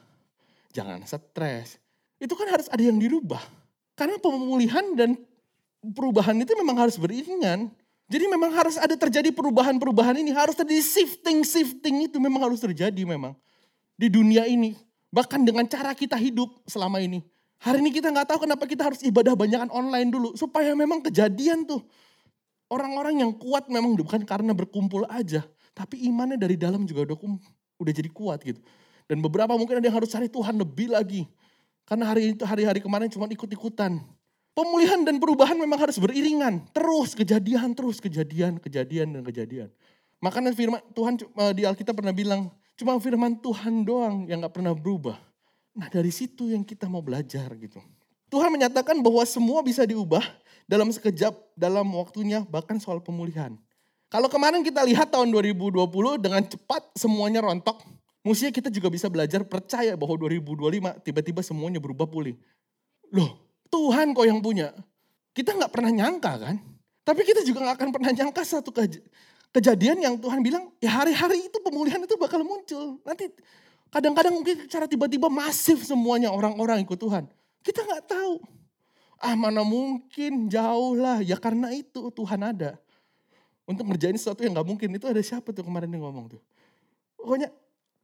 [0.70, 1.82] jangan stres.
[2.16, 3.65] Itu kan harus ada yang dirubah.
[3.96, 5.16] Karena pemulihan dan
[5.80, 7.72] perubahan itu memang harus beriringan.
[8.06, 10.30] Jadi memang harus ada terjadi perubahan-perubahan ini.
[10.36, 13.34] Harus terjadi shifting-shifting itu memang harus terjadi memang.
[13.96, 14.76] Di dunia ini.
[15.10, 17.24] Bahkan dengan cara kita hidup selama ini.
[17.56, 20.36] Hari ini kita nggak tahu kenapa kita harus ibadah banyakan online dulu.
[20.36, 21.80] Supaya memang kejadian tuh.
[22.68, 25.40] Orang-orang yang kuat memang bukan karena berkumpul aja.
[25.72, 27.16] Tapi imannya dari dalam juga udah,
[27.80, 28.60] udah jadi kuat gitu.
[29.06, 31.24] Dan beberapa mungkin ada yang harus cari Tuhan lebih lagi.
[31.86, 34.02] Karena hari itu hari-hari kemarin cuma ikut-ikutan.
[34.56, 36.66] Pemulihan dan perubahan memang harus beriringan.
[36.74, 39.68] Terus kejadian, terus kejadian, kejadian dan kejadian.
[40.18, 44.74] Makanya firman Tuhan eh, di Alkitab pernah bilang, cuma firman Tuhan doang yang gak pernah
[44.74, 45.14] berubah.
[45.76, 47.78] Nah dari situ yang kita mau belajar gitu.
[48.26, 50.24] Tuhan menyatakan bahwa semua bisa diubah
[50.66, 53.54] dalam sekejap, dalam waktunya, bahkan soal pemulihan.
[54.10, 55.86] Kalau kemarin kita lihat tahun 2020
[56.18, 57.82] dengan cepat semuanya rontok,
[58.26, 62.34] Mestinya kita juga bisa belajar percaya bahwa 2025 tiba-tiba semuanya berubah pulih.
[63.14, 63.38] Loh,
[63.70, 64.74] Tuhan kok yang punya.
[65.30, 66.58] Kita nggak pernah nyangka kan?
[67.06, 68.98] Tapi kita juga nggak akan pernah nyangka satu kej
[69.56, 73.00] kejadian yang Tuhan bilang, ya hari-hari itu pemulihan itu bakal muncul.
[73.08, 73.32] Nanti
[73.88, 77.24] kadang-kadang mungkin cara tiba-tiba masif semuanya orang-orang ikut Tuhan.
[77.64, 78.36] Kita nggak tahu.
[79.16, 81.24] Ah mana mungkin jauh lah.
[81.24, 82.76] Ya karena itu Tuhan ada.
[83.64, 84.88] Untuk ngerjain sesuatu yang nggak mungkin.
[84.92, 86.42] Itu ada siapa tuh kemarin yang ngomong tuh.
[87.16, 87.48] Pokoknya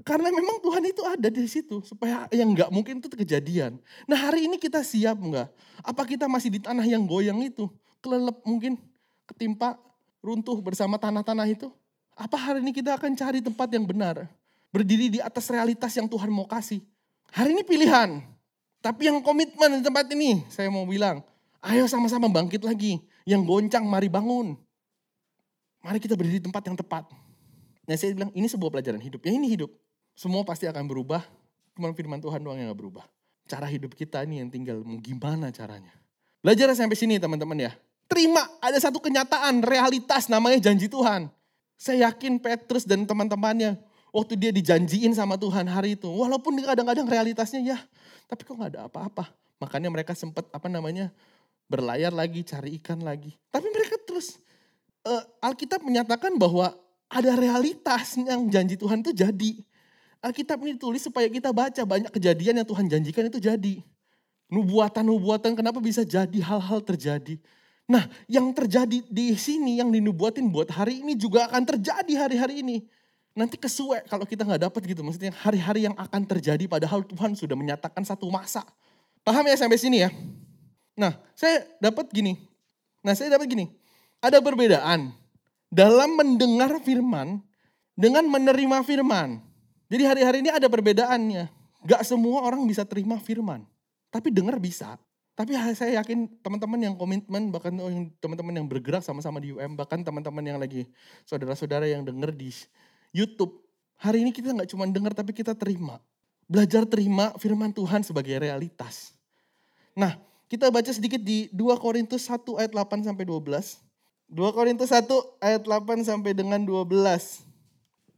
[0.02, 3.78] karena memang Tuhan itu ada di situ supaya yang nggak mungkin itu kejadian.
[4.10, 5.48] Nah hari ini kita siap nggak?
[5.86, 7.70] Apa kita masih di tanah yang goyang itu?
[8.02, 8.78] Kelelep mungkin,
[9.30, 9.78] ketimpa,
[10.18, 11.70] runtuh bersama tanah-tanah itu?
[12.18, 14.26] Apa hari ini kita akan cari tempat yang benar?
[14.74, 16.82] Berdiri di atas realitas yang Tuhan mau kasih.
[17.30, 18.20] Hari ini pilihan.
[18.82, 21.22] Tapi yang komitmen di tempat ini, saya mau bilang,
[21.62, 22.98] ayo sama-sama bangkit lagi.
[23.22, 24.58] Yang goncang, mari bangun.
[25.86, 27.06] Mari kita berdiri di tempat yang tepat.
[27.86, 29.22] Nah saya bilang, ini sebuah pelajaran hidup.
[29.22, 29.70] Ya ini hidup.
[30.12, 31.24] Semua pasti akan berubah,
[31.72, 33.04] cuma firman Tuhan doang yang gak berubah.
[33.48, 35.92] Cara hidup kita ini yang tinggal mau gimana caranya.
[36.44, 37.72] Belajar sampai sini teman-teman ya.
[38.06, 41.32] Terima ada satu kenyataan, realitas namanya janji Tuhan.
[41.80, 43.80] Saya yakin Petrus dan teman-temannya
[44.12, 46.06] waktu dia dijanjiin sama Tuhan hari itu.
[46.06, 47.78] Walaupun kadang-kadang realitasnya ya,
[48.28, 49.32] tapi kok gak ada apa-apa.
[49.58, 51.08] Makanya mereka sempat apa namanya
[51.72, 53.32] berlayar lagi, cari ikan lagi.
[53.48, 54.36] Tapi mereka terus,
[55.08, 56.74] uh, Alkitab menyatakan bahwa
[57.08, 59.52] ada realitas yang janji Tuhan itu jadi.
[60.22, 63.82] Alkitab ini ditulis supaya kita baca banyak kejadian yang Tuhan janjikan itu jadi.
[64.54, 67.42] Nubuatan-nubuatan kenapa bisa jadi hal-hal terjadi.
[67.90, 72.86] Nah yang terjadi di sini yang dinubuatin buat hari ini juga akan terjadi hari-hari ini.
[73.34, 75.02] Nanti kesuai kalau kita nggak dapat gitu.
[75.02, 78.62] Maksudnya hari-hari yang akan terjadi padahal Tuhan sudah menyatakan satu masa.
[79.26, 80.10] Paham ya sampai sini ya?
[80.94, 82.38] Nah saya dapat gini.
[83.02, 83.66] Nah saya dapat gini.
[84.22, 85.10] Ada perbedaan
[85.66, 87.42] dalam mendengar firman
[87.98, 89.51] dengan menerima firman.
[89.92, 91.52] Jadi hari-hari ini ada perbedaannya.
[91.84, 93.68] Gak semua orang bisa terima firman.
[94.08, 94.96] Tapi dengar bisa.
[95.36, 97.76] Tapi saya yakin teman-teman yang komitmen, bahkan
[98.16, 100.88] teman-teman yang bergerak sama-sama di UM, bahkan teman-teman yang lagi
[101.28, 102.48] saudara-saudara yang dengar di
[103.12, 103.52] YouTube.
[104.00, 106.00] Hari ini kita gak cuma dengar tapi kita terima.
[106.48, 109.12] Belajar terima firman Tuhan sebagai realitas.
[109.92, 110.16] Nah,
[110.48, 113.76] kita baca sedikit di 2 Korintus 1 ayat 8 sampai 12.
[114.32, 115.04] 2 Korintus 1
[115.36, 117.44] ayat 8 sampai dengan 12.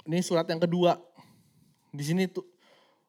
[0.07, 1.14] Ini surat yang kedua
[1.95, 2.43] di sini tuh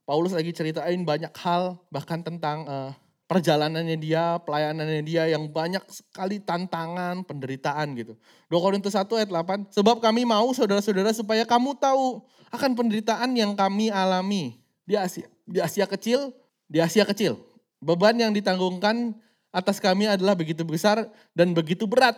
[0.06, 2.94] Paulus lagi ceritain banyak hal bahkan tentang uh,
[3.26, 8.14] perjalanannya dia, pelayanannya dia yang banyak sekali tantangan, penderitaan gitu.
[8.54, 12.22] 2 Korintus 1 ayat 8, sebab kami mau saudara-saudara supaya kamu tahu
[12.54, 15.26] akan penderitaan yang kami alami di Asia.
[15.50, 16.30] Di Asia kecil,
[16.70, 17.42] di Asia kecil.
[17.82, 19.18] Beban yang ditanggungkan
[19.50, 22.14] atas kami adalah begitu besar dan begitu berat.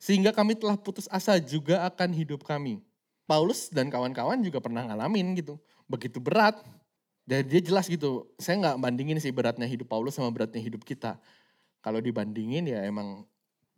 [0.00, 2.80] Sehingga kami telah putus asa juga akan hidup kami.
[3.24, 5.56] Paulus dan kawan-kawan juga pernah ngalamin gitu
[5.90, 6.58] begitu berat.
[7.24, 11.16] Dan dia jelas gitu, saya nggak bandingin sih beratnya hidup Paulus sama beratnya hidup kita.
[11.80, 13.24] Kalau dibandingin ya emang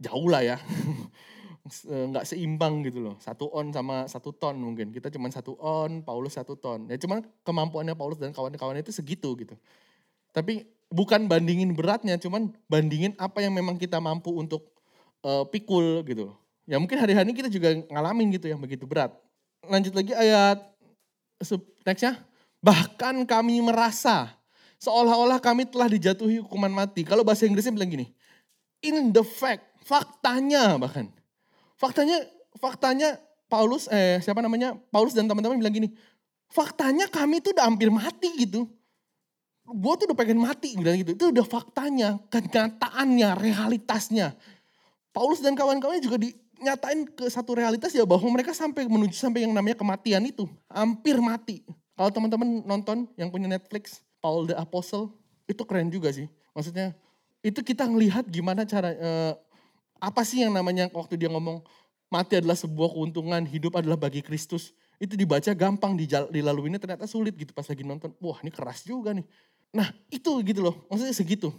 [0.03, 0.59] jauh lah ya.
[2.11, 3.15] nggak seimbang gitu loh.
[3.23, 4.91] Satu on sama satu ton mungkin.
[4.91, 6.91] Kita cuma satu on, Paulus satu ton.
[6.91, 9.55] Ya cuman kemampuannya Paulus dan kawan-kawannya itu segitu gitu.
[10.35, 14.75] Tapi bukan bandingin beratnya, cuman bandingin apa yang memang kita mampu untuk
[15.27, 16.35] uh, pikul gitu.
[16.67, 19.15] Ya mungkin hari-hari kita juga ngalamin gitu yang begitu berat.
[19.67, 20.63] Lanjut lagi ayat
[21.85, 22.21] nextnya.
[22.65, 24.35] Bahkan kami merasa
[24.81, 27.05] seolah-olah kami telah dijatuhi hukuman mati.
[27.05, 28.07] Kalau bahasa Inggrisnya bilang gini,
[28.83, 31.09] in the fact, faktanya bahkan.
[31.77, 32.25] Faktanya,
[32.57, 35.89] faktanya Paulus, eh siapa namanya, Paulus dan teman-teman bilang gini,
[36.49, 38.67] faktanya kami tuh udah hampir mati gitu.
[39.67, 41.13] Gue tuh udah pengen mati bilang gitu.
[41.13, 44.39] Itu udah faktanya, kenyataannya, realitasnya.
[45.11, 46.17] Paulus dan kawan-kawannya juga
[46.57, 50.49] dinyatain ke satu realitas ya bahwa mereka sampai menuju sampai yang namanya kematian itu.
[50.73, 51.63] Hampir mati.
[51.97, 55.13] Kalau teman-teman nonton yang punya Netflix, Paul the Apostle,
[55.49, 56.29] itu keren juga sih.
[56.53, 56.93] Maksudnya
[57.41, 59.33] itu kita ngelihat gimana cara, eh,
[60.01, 61.65] apa sih yang namanya waktu dia ngomong
[62.13, 64.77] mati adalah sebuah keuntungan, hidup adalah bagi Kristus.
[64.97, 68.13] Itu dibaca gampang, ini ternyata sulit gitu pas lagi nonton.
[68.21, 69.25] Wah ini keras juga nih.
[69.77, 71.53] Nah itu gitu loh, maksudnya segitu.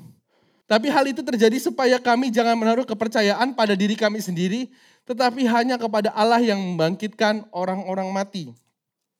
[0.67, 4.67] Tapi hal itu terjadi supaya kami jangan menaruh kepercayaan pada diri kami sendiri,
[5.07, 8.51] tetapi hanya kepada Allah yang membangkitkan orang-orang mati.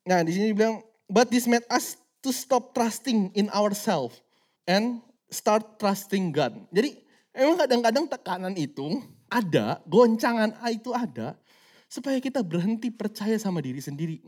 [0.03, 4.19] Nah, di sini bilang, but this made us to stop trusting in ourselves
[4.67, 4.99] and
[5.31, 6.51] start trusting God.
[6.75, 6.99] Jadi,
[7.31, 8.99] emang kadang-kadang tekanan itu
[9.31, 11.39] ada, goncangan itu ada,
[11.87, 14.19] supaya kita berhenti percaya sama diri sendiri.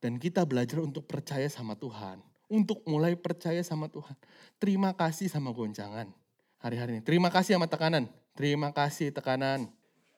[0.00, 2.16] Dan kita belajar untuk percaya sama Tuhan.
[2.48, 4.16] Untuk mulai percaya sama Tuhan.
[4.56, 6.08] Terima kasih sama goncangan
[6.66, 7.02] hari-hari ini.
[7.06, 8.10] Terima kasih sama tekanan.
[8.34, 9.70] Terima kasih tekanan.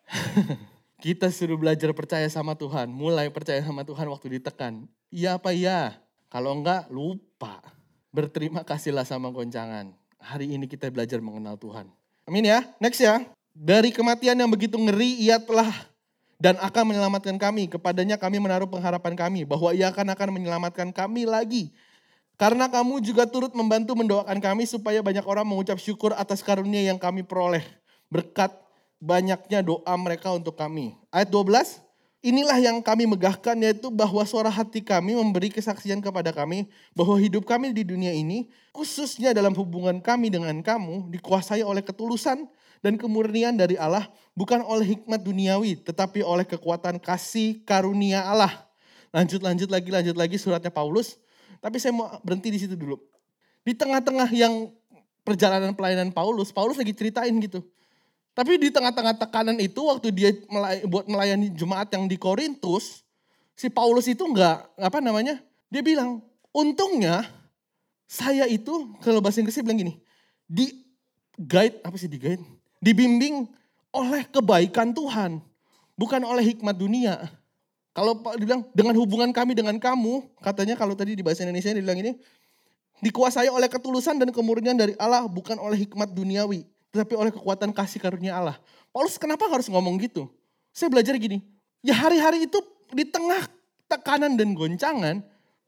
[1.04, 2.88] Kita suruh belajar percaya sama Tuhan.
[2.88, 4.88] Mulai percaya sama Tuhan waktu ditekan.
[5.12, 6.00] Iya apa iya?
[6.32, 7.60] Kalau enggak, lupa.
[8.10, 9.92] Berterima kasihlah sama goncangan.
[10.18, 11.86] Hari ini kita belajar mengenal Tuhan.
[12.26, 12.66] Amin ya.
[12.82, 13.22] Next ya.
[13.54, 15.70] Dari kematian yang begitu ngeri, ia telah
[16.42, 17.70] dan akan menyelamatkan kami.
[17.70, 19.46] Kepadanya kami menaruh pengharapan kami.
[19.46, 21.70] Bahwa ia akan akan menyelamatkan kami lagi
[22.38, 26.94] karena kamu juga turut membantu mendoakan kami supaya banyak orang mengucap syukur atas karunia yang
[26.94, 27.66] kami peroleh.
[28.06, 28.54] Berkat
[29.02, 30.94] banyaknya doa mereka untuk kami.
[31.10, 31.82] Ayat 12,
[32.22, 37.42] inilah yang kami megahkan yaitu bahwa suara hati kami memberi kesaksian kepada kami bahwa hidup
[37.42, 42.46] kami di dunia ini khususnya dalam hubungan kami dengan kamu dikuasai oleh ketulusan
[42.78, 44.06] dan kemurnian dari Allah
[44.38, 48.66] bukan oleh hikmat duniawi tetapi oleh kekuatan kasih karunia Allah.
[49.10, 51.18] Lanjut lanjut lagi lanjut lagi suratnya Paulus
[51.58, 52.98] tapi saya mau berhenti di situ dulu.
[53.66, 54.72] Di tengah-tengah yang
[55.26, 57.60] perjalanan pelayanan Paulus, Paulus lagi ceritain gitu.
[58.32, 63.02] Tapi di tengah-tengah tekanan itu waktu dia melay buat melayani jemaat yang di Korintus,
[63.58, 65.42] si Paulus itu enggak apa namanya?
[65.68, 66.22] Dia bilang,
[66.54, 67.26] "Untungnya
[68.06, 69.94] saya itu kalau bahasa Inggrisnya bilang gini,
[70.46, 70.70] di
[71.34, 72.40] guide apa sih di guide?
[72.78, 73.50] Dibimbing
[73.90, 75.42] oleh kebaikan Tuhan,
[75.98, 77.18] bukan oleh hikmat dunia."
[77.98, 81.82] Kalau Pak dibilang dengan hubungan kami dengan kamu, katanya kalau tadi di bahasa Indonesia dia
[81.82, 82.14] bilang ini,
[83.02, 86.62] dikuasai oleh ketulusan dan kemurnian dari Allah, bukan oleh hikmat duniawi,
[86.94, 88.54] tetapi oleh kekuatan kasih karunia Allah.
[88.94, 90.30] Paulus kenapa harus ngomong gitu?
[90.70, 91.42] Saya belajar gini,
[91.82, 92.62] ya hari-hari itu
[92.94, 93.50] di tengah
[93.90, 95.18] tekanan dan goncangan,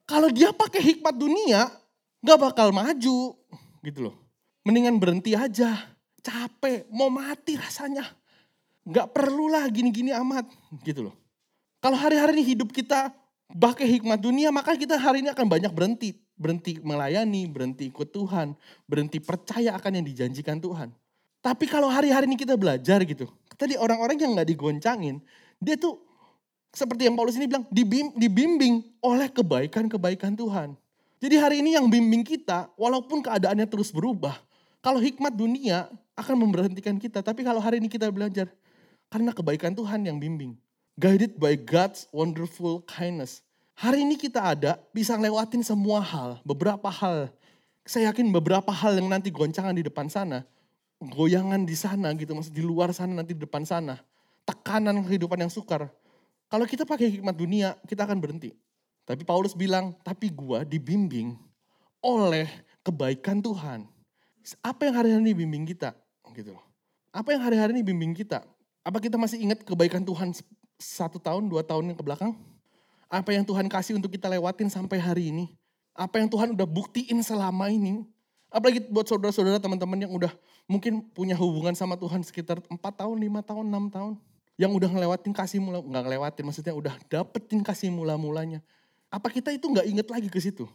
[0.07, 1.67] kalau dia pakai hikmat dunia,
[2.23, 3.35] gak bakal maju
[3.83, 4.15] gitu loh.
[4.63, 5.83] Mendingan berhenti aja,
[6.23, 8.07] capek, mau mati rasanya.
[8.87, 10.47] Gak perlulah gini-gini amat
[10.87, 11.15] gitu loh.
[11.81, 13.09] Kalau hari-hari ini hidup kita
[13.57, 16.13] pakai hikmat dunia, maka kita hari ini akan banyak berhenti.
[16.41, 18.57] Berhenti melayani, berhenti ikut Tuhan,
[18.89, 20.89] berhenti percaya akan yang dijanjikan Tuhan.
[21.41, 23.29] Tapi kalau hari-hari ini kita belajar gitu,
[23.61, 25.21] tadi orang-orang yang gak digoncangin,
[25.61, 26.01] dia tuh
[26.73, 27.65] seperti yang Paulus ini bilang,
[28.17, 30.77] dibimbing oleh kebaikan-kebaikan Tuhan.
[31.21, 34.37] Jadi hari ini yang bimbing kita, walaupun keadaannya terus berubah,
[34.81, 37.21] kalau hikmat dunia akan memberhentikan kita.
[37.21, 38.49] Tapi kalau hari ini kita belajar,
[39.13, 40.57] karena kebaikan Tuhan yang bimbing
[41.01, 43.41] guided by God's wonderful kindness.
[43.73, 47.33] Hari ini kita ada, bisa ngelewatin semua hal, beberapa hal.
[47.89, 50.45] Saya yakin beberapa hal yang nanti goncangan di depan sana,
[51.01, 53.97] goyangan di sana gitu, maksud di luar sana nanti di depan sana.
[54.45, 55.89] Tekanan kehidupan yang sukar.
[56.53, 58.53] Kalau kita pakai hikmat dunia, kita akan berhenti.
[59.09, 61.33] Tapi Paulus bilang, tapi gua dibimbing
[62.05, 62.45] oleh
[62.85, 63.89] kebaikan Tuhan.
[64.61, 65.97] Apa yang hari-hari ini bimbing kita?
[66.37, 66.65] Gitu loh.
[67.09, 68.45] Apa yang hari-hari ini bimbing kita?
[68.85, 70.37] Apa kita masih ingat kebaikan Tuhan
[70.81, 72.33] satu tahun, dua tahun yang ke belakang.
[73.07, 75.53] Apa yang Tuhan kasih untuk kita lewatin sampai hari ini.
[75.93, 78.09] Apa yang Tuhan udah buktiin selama ini.
[78.51, 80.33] Apalagi buat saudara-saudara teman-teman yang udah
[80.67, 84.13] mungkin punya hubungan sama Tuhan sekitar 4 tahun, 5 tahun, 6 tahun.
[84.59, 88.59] Yang udah ngelewatin kasih mula, nggak ngelewatin maksudnya udah dapetin kasih mula-mulanya.
[89.11, 90.67] Apa kita itu nggak inget lagi ke situ?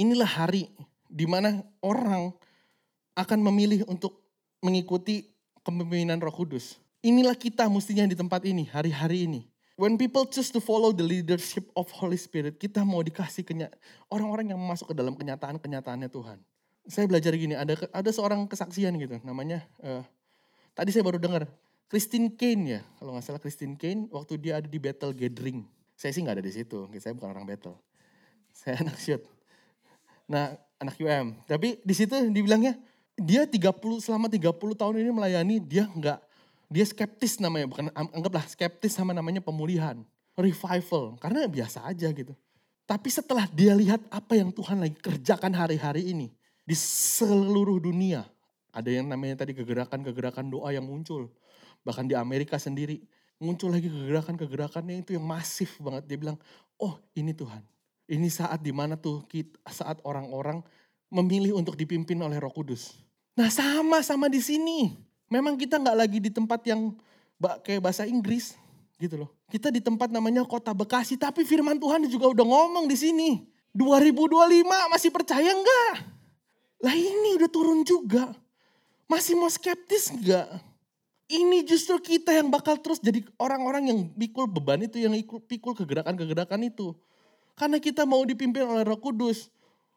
[0.00, 0.68] Inilah hari
[1.10, 2.32] di mana orang
[3.18, 4.20] akan memilih untuk
[4.60, 5.28] mengikuti
[5.60, 6.80] kepemimpinan Roh Kudus.
[7.00, 9.48] Inilah kita mestinya di tempat ini, hari-hari ini.
[9.80, 13.40] When people choose to follow the leadership of Holy Spirit, kita mau dikasih
[14.12, 16.36] orang-orang yang masuk ke dalam kenyataan-kenyataannya Tuhan.
[16.84, 20.04] Saya belajar gini, ada ada seorang kesaksian gitu, namanya uh,
[20.76, 21.48] tadi saya baru dengar
[21.88, 25.64] Christine Kane ya, kalau nggak salah Christine Kane waktu dia ada di Battle Gathering.
[25.96, 27.80] Saya sih nggak ada di situ, saya bukan orang battle.
[28.52, 29.24] Saya anak shoot.
[30.28, 31.40] Nah, anak UM.
[31.48, 32.76] Tapi di situ dibilangnya
[33.16, 33.72] dia 30
[34.04, 36.29] selama 30 tahun ini melayani dia nggak
[36.70, 39.98] dia skeptis namanya bukan anggaplah skeptis sama namanya pemulihan,
[40.38, 42.32] revival karena biasa aja gitu.
[42.86, 46.30] Tapi setelah dia lihat apa yang Tuhan lagi kerjakan hari-hari ini
[46.62, 48.22] di seluruh dunia,
[48.70, 51.26] ada yang namanya tadi kegerakan-kegerakan doa yang muncul.
[51.82, 53.02] Bahkan di Amerika sendiri
[53.42, 56.06] muncul lagi kegerakan-kegerakannya itu yang masif banget.
[56.06, 56.38] Dia bilang,
[56.78, 57.62] oh ini Tuhan.
[58.10, 60.62] Ini saat di mana tuh kita, saat orang-orang
[61.10, 62.94] memilih untuk dipimpin oleh roh kudus.
[63.34, 65.09] Nah sama-sama di sini.
[65.30, 66.90] Memang kita nggak lagi di tempat yang
[67.62, 68.58] kayak bahasa Inggris
[68.98, 69.30] gitu loh.
[69.46, 73.30] Kita di tempat namanya kota Bekasi, tapi firman Tuhan juga udah ngomong di sini.
[73.70, 75.94] 2025 masih percaya enggak?
[76.82, 78.34] Lah ini udah turun juga.
[79.06, 80.50] Masih mau skeptis enggak?
[81.30, 85.78] Ini justru kita yang bakal terus jadi orang-orang yang pikul beban itu, yang ikut pikul
[85.78, 86.90] kegerakan-kegerakan itu.
[87.54, 89.46] Karena kita mau dipimpin oleh roh kudus.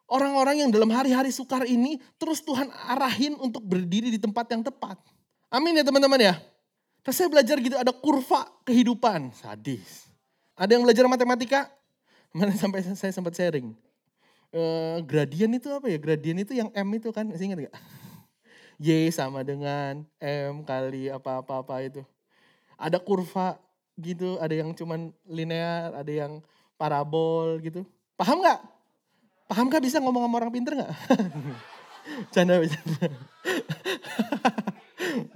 [0.06, 5.02] Orang-orang yang dalam hari-hari sukar ini terus Tuhan arahin untuk berdiri di tempat yang tepat.
[5.53, 6.33] Amin ya teman-teman ya.
[7.05, 9.29] Terus saya belajar gitu ada kurva kehidupan.
[9.37, 10.09] Sadis.
[10.57, 11.69] Ada yang belajar matematika?
[12.33, 13.77] Mana sampai saya sempat sharing.
[14.49, 14.61] E,
[15.05, 16.01] gradien itu apa ya?
[16.01, 17.75] Gradien itu yang M itu kan, masih ingat gak?
[18.81, 22.01] Y sama dengan M kali apa-apa-apa itu.
[22.73, 23.61] Ada kurva
[24.01, 26.41] gitu, ada yang cuman linear, ada yang
[26.81, 27.85] parabol gitu.
[28.17, 28.57] Paham gak?
[29.45, 30.91] Paham gak bisa ngomong sama orang pinter gak?
[32.33, 33.07] Canda, canda.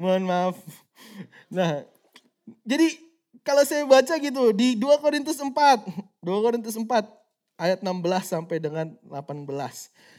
[0.02, 0.58] Mohon maaf.
[1.48, 1.86] Nah,
[2.64, 2.98] jadi
[3.48, 6.86] kalau saya baca gitu di 2 Korintus 4, 2 Korintus 4
[7.58, 7.88] ayat 16
[8.28, 9.48] sampai dengan 18.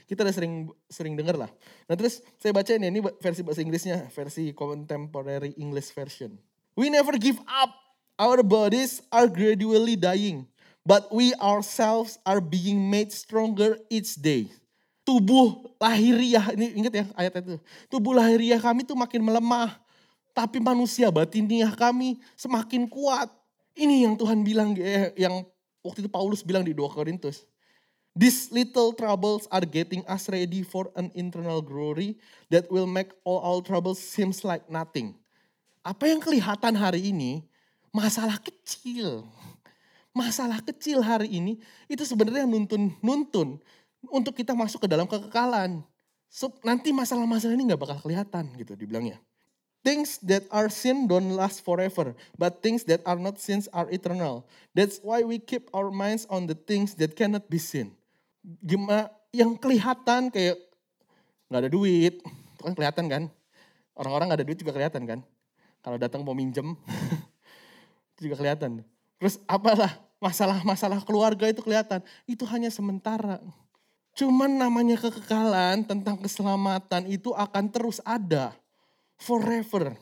[0.09, 1.51] Kita udah sering sering dengar lah.
[1.87, 6.35] Nah terus saya baca ini, ini versi bahasa Inggrisnya, versi Contemporary English Version.
[6.75, 7.75] We never give up.
[8.19, 10.51] Our bodies are gradually dying.
[10.89, 14.49] But we ourselves are being made stronger each day
[15.09, 17.57] tubuh lahiriah, ini ingat ya ayat itu.
[17.89, 19.81] Tubuh lahiriah kami tuh makin melemah.
[20.37, 23.33] Tapi manusia batiniah kami semakin kuat.
[23.73, 25.49] Ini yang Tuhan bilang, eh, yang
[25.81, 27.49] waktu itu Paulus bilang di 2 Korintus.
[28.13, 32.21] These little troubles are getting us ready for an internal glory
[32.53, 35.17] that will make all our troubles seems like nothing.
[35.81, 37.49] Apa yang kelihatan hari ini,
[37.95, 39.25] masalah kecil.
[40.13, 43.63] Masalah kecil hari ini, itu sebenarnya nuntun, nuntun
[44.07, 45.83] untuk kita masuk ke dalam kekekalan.
[46.29, 49.19] So, nanti masalah-masalah ini nggak bakal kelihatan gitu dibilangnya.
[49.81, 54.45] Things that are sin don't last forever, but things that are not sins are eternal.
[54.77, 57.97] That's why we keep our minds on the things that cannot be seen.
[58.61, 60.61] Gimana yang kelihatan kayak
[61.49, 63.23] nggak ada duit, itu kan kelihatan kan?
[63.97, 65.21] Orang-orang nggak ada duit juga kelihatan kan?
[65.81, 66.77] Kalau datang mau minjem,
[68.19, 68.85] itu juga kelihatan.
[69.17, 72.03] Terus apalah masalah-masalah keluarga itu kelihatan.
[72.27, 73.41] Itu hanya sementara.
[74.19, 78.51] Cuman namanya kekekalan tentang keselamatan itu akan terus ada.
[79.23, 79.95] Forever.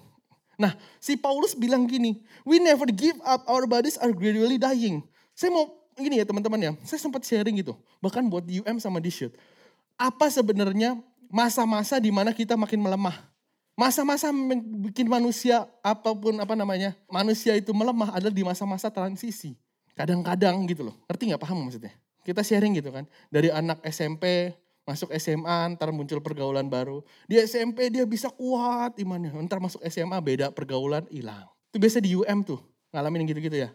[0.57, 5.05] Nah si Paulus bilang gini, we never give up, our bodies are gradually dying.
[5.37, 5.68] Saya mau
[6.00, 7.76] gini ya teman-teman ya, saya sempat sharing gitu.
[8.00, 9.37] Bahkan buat di UM sama di shoot.
[10.00, 10.96] Apa sebenarnya
[11.29, 13.20] masa-masa di mana kita makin melemah.
[13.76, 14.33] Masa-masa
[14.88, 19.52] bikin manusia apa pun apa namanya, manusia itu melemah adalah di masa-masa transisi.
[19.92, 21.92] Kadang-kadang gitu loh, ngerti gak paham maksudnya?
[22.27, 23.07] Kita sharing gitu kan.
[23.31, 24.51] Dari anak SMP
[24.83, 27.07] masuk SMA ntar muncul pergaulan baru.
[27.31, 29.31] Di SMP dia bisa kuat imannya.
[29.47, 31.47] Ntar masuk SMA beda pergaulan hilang.
[31.71, 32.59] Itu biasa di UM tuh
[32.91, 33.71] ngalamin gitu-gitu ya.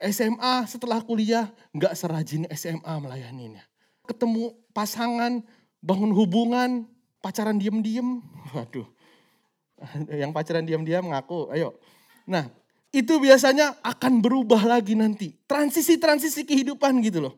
[0.00, 3.60] SMA setelah kuliah nggak serajin SMA melayaninya.
[4.08, 5.44] Ketemu pasangan,
[5.84, 6.88] bangun hubungan,
[7.20, 8.24] pacaran diem-diem.
[8.56, 8.88] Waduh,
[10.08, 11.76] yang pacaran diam-diam ngaku, ayo.
[12.24, 12.48] Nah,
[12.90, 15.36] itu biasanya akan berubah lagi nanti.
[15.44, 17.34] Transisi-transisi kehidupan gitu loh.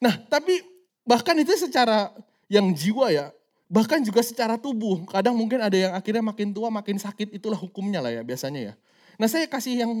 [0.00, 0.64] Nah, tapi
[1.04, 2.10] bahkan itu secara
[2.48, 3.26] yang jiwa ya,
[3.70, 5.06] bahkan juga secara tubuh.
[5.06, 8.74] Kadang mungkin ada yang akhirnya makin tua makin sakit, itulah hukumnya lah ya biasanya ya.
[9.20, 9.92] Nah saya kasih yang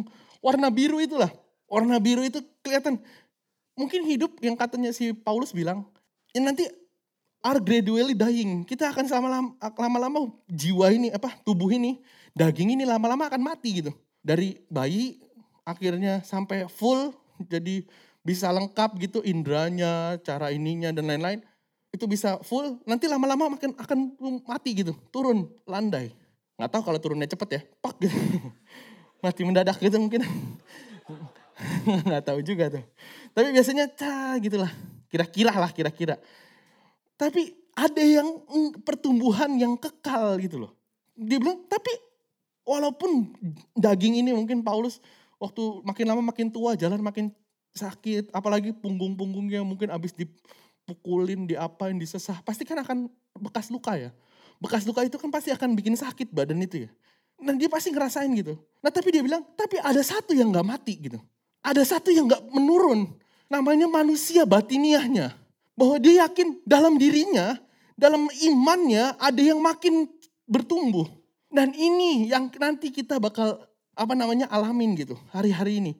[0.42, 1.30] warna biru itulah.
[1.70, 2.98] Warna biru itu kelihatan,
[3.78, 5.86] mungkin hidup yang katanya si Paulus bilang,
[6.34, 6.66] ya nanti
[7.46, 8.66] are gradually dying.
[8.66, 9.06] Kita akan
[9.78, 12.02] lama-lama jiwa ini, apa tubuh ini,
[12.34, 13.94] daging ini lama-lama akan mati gitu.
[14.18, 15.22] Dari bayi
[15.62, 17.14] akhirnya sampai full
[17.46, 17.86] jadi
[18.20, 21.40] bisa lengkap gitu indranya, cara ininya dan lain-lain.
[21.90, 24.14] Itu bisa full, nanti lama-lama makin akan
[24.46, 26.14] mati gitu, turun, landai.
[26.60, 28.14] Nggak tahu kalau turunnya cepet ya, pak gitu.
[29.24, 30.24] Mati mendadak gitu mungkin.
[32.08, 32.84] Nggak tahu juga tuh.
[33.32, 34.68] Tapi biasanya cah gitulah.
[35.08, 36.16] Kira-kira lah kira-kira.
[37.20, 38.28] Tapi ada yang
[38.84, 40.72] pertumbuhan yang kekal gitu loh.
[41.16, 41.92] Dia bilang, tapi
[42.64, 43.32] walaupun
[43.76, 45.00] daging ini mungkin Paulus
[45.40, 47.32] waktu makin lama makin tua, jalan makin
[47.74, 53.06] sakit, apalagi punggung-punggungnya mungkin habis dipukulin, diapain, disesah, pasti kan akan
[53.38, 54.10] bekas luka ya.
[54.60, 56.90] Bekas luka itu kan pasti akan bikin sakit badan itu ya.
[57.40, 58.60] Dan dia pasti ngerasain gitu.
[58.84, 61.16] Nah tapi dia bilang, tapi ada satu yang gak mati gitu.
[61.64, 63.08] Ada satu yang gak menurun.
[63.48, 65.32] Namanya manusia batiniahnya.
[65.72, 67.56] Bahwa dia yakin dalam dirinya,
[67.96, 70.04] dalam imannya ada yang makin
[70.44, 71.08] bertumbuh.
[71.48, 73.56] Dan ini yang nanti kita bakal
[73.96, 75.92] apa namanya alamin gitu hari-hari ini.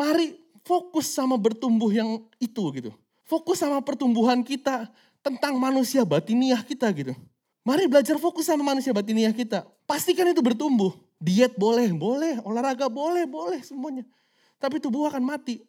[0.00, 0.32] Mari
[0.68, 2.92] fokus sama bertumbuh yang itu gitu.
[3.24, 4.92] Fokus sama pertumbuhan kita
[5.24, 7.16] tentang manusia batiniah kita gitu.
[7.64, 9.64] Mari belajar fokus sama manusia batiniah kita.
[9.88, 10.92] Pastikan itu bertumbuh.
[11.16, 12.40] Diet boleh, boleh.
[12.44, 14.04] Olahraga boleh, boleh semuanya.
[14.60, 15.64] Tapi tubuh akan mati.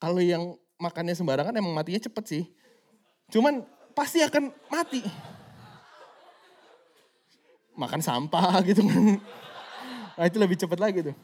[0.00, 2.44] Kalau yang makannya sembarangan emang matinya cepet sih.
[3.28, 5.04] Cuman pasti akan mati.
[7.76, 8.84] Makan sampah gitu.
[10.16, 11.16] nah itu lebih cepat lagi tuh.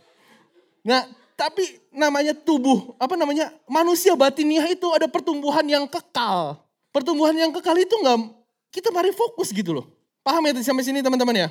[0.84, 6.62] Nah tapi namanya tubuh, apa namanya manusia batiniah itu ada pertumbuhan yang kekal.
[6.94, 8.30] Pertumbuhan yang kekal itu enggak,
[8.70, 9.86] kita mari fokus gitu loh.
[10.22, 11.48] Paham ya sampai sini teman-teman ya?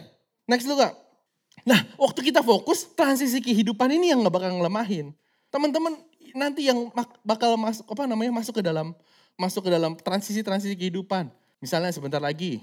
[0.48, 0.96] Next dulu kak.
[1.68, 5.14] Nah waktu kita fokus transisi kehidupan ini yang gak bakal ngelemahin.
[5.54, 6.00] Teman-teman
[6.34, 6.90] nanti yang
[7.22, 8.98] bakal masuk apa namanya masuk ke dalam
[9.38, 11.30] masuk ke dalam transisi-transisi kehidupan.
[11.62, 12.60] Misalnya sebentar lagi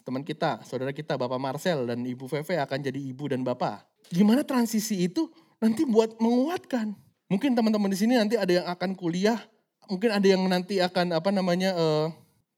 [0.00, 3.84] teman kita, saudara kita Bapak Marcel dan Ibu Veve akan jadi ibu dan bapak.
[4.08, 5.28] Gimana transisi itu
[5.60, 6.96] nanti buat menguatkan.
[7.30, 9.38] Mungkin teman-teman di sini nanti ada yang akan kuliah,
[9.86, 12.06] mungkin ada yang nanti akan apa namanya uh,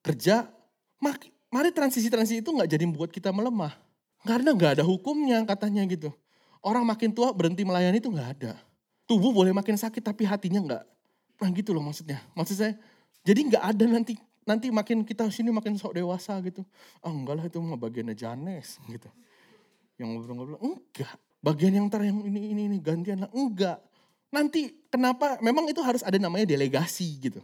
[0.00, 0.48] kerja.
[1.52, 3.76] Mari transisi-transisi itu nggak jadi membuat kita melemah.
[4.24, 6.08] Karena nggak ada hukumnya katanya gitu.
[6.64, 8.56] Orang makin tua berhenti melayani itu nggak ada.
[9.04, 10.82] Tubuh boleh makin sakit tapi hatinya nggak.
[11.42, 12.22] Nah gitu loh maksudnya.
[12.38, 12.72] Maksud saya,
[13.26, 14.14] jadi nggak ada nanti
[14.46, 16.62] nanti makin kita sini makin sok dewasa gitu.
[17.02, 19.10] Ah oh, enggak lah itu mah bagiannya Janes gitu.
[19.98, 21.18] Yang ngobrol-ngobrol, enggak.
[21.42, 23.30] Bagian yang ntar yang ini, ini, ini gantian lah.
[23.34, 23.82] Enggak.
[24.30, 27.42] Nanti kenapa, memang itu harus ada namanya delegasi gitu.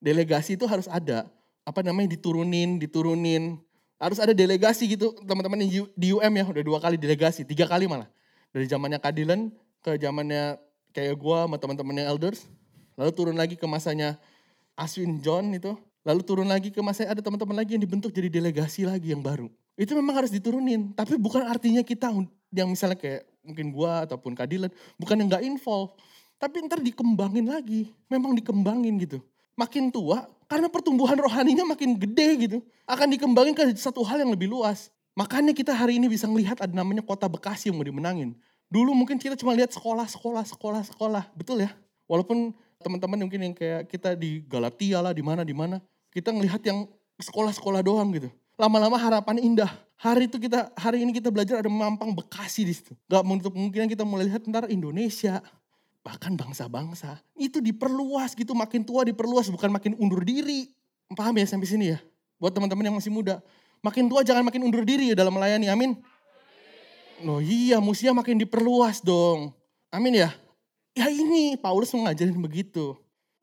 [0.00, 1.28] Delegasi itu harus ada
[1.62, 3.60] apa namanya diturunin, diturunin.
[4.00, 5.60] Harus ada delegasi gitu teman-teman
[5.94, 8.08] di UM ya udah dua kali delegasi, tiga kali malah.
[8.50, 9.52] Dari zamannya Kadilan
[9.84, 10.56] ke zamannya
[10.96, 12.48] kayak gue sama teman-temannya elders.
[12.96, 14.16] Lalu turun lagi ke masanya
[14.74, 15.76] Aswin John itu.
[16.04, 19.48] Lalu turun lagi ke masa ada teman-teman lagi yang dibentuk jadi delegasi lagi yang baru.
[19.74, 20.92] Itu memang harus diturunin.
[20.92, 22.12] Tapi bukan artinya kita
[22.52, 24.72] yang misalnya kayak mungkin gue ataupun Kadilan.
[24.96, 25.94] Bukan yang gak involve.
[26.40, 27.92] Tapi ntar dikembangin lagi.
[28.08, 29.22] Memang dikembangin gitu.
[29.54, 32.58] Makin tua, karena pertumbuhan rohaninya makin gede gitu.
[32.90, 34.90] Akan dikembangin ke satu hal yang lebih luas.
[35.14, 38.34] Makanya kita hari ini bisa melihat ada namanya kota Bekasi yang mau dimenangin.
[38.66, 41.24] Dulu mungkin kita cuma lihat sekolah, sekolah, sekolah, sekolah.
[41.38, 41.70] Betul ya?
[42.10, 42.50] Walaupun
[42.82, 45.78] teman-teman mungkin yang kayak kita di Galatia lah, di mana, di mana.
[46.10, 46.90] Kita ngelihat yang
[47.22, 48.28] sekolah-sekolah doang gitu.
[48.54, 49.70] Lama-lama harapan indah.
[49.98, 52.92] Hari itu kita, hari ini kita belajar ada Mampang Bekasi di situ.
[53.10, 55.40] Gak menutup kemungkinan kita mulai lihat ntar Indonesia,
[56.04, 57.18] bahkan bangsa-bangsa.
[57.34, 60.70] Itu diperluas gitu makin tua diperluas bukan makin undur diri.
[61.14, 61.98] Paham ya sampai sini ya?
[62.38, 63.40] Buat teman-teman yang masih muda.
[63.80, 65.96] Makin tua jangan makin undur diri ya dalam melayani amin?
[67.24, 69.54] Oh iya musia makin diperluas dong.
[69.88, 70.30] Amin ya?
[70.94, 72.94] Ya ini Paulus mengajarin begitu.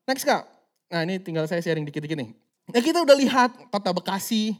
[0.08, 0.46] Next kak.
[0.92, 2.30] Nah ini tinggal saya sharing dikit-dikit nih.
[2.70, 4.56] Nah kita udah lihat kota Bekasi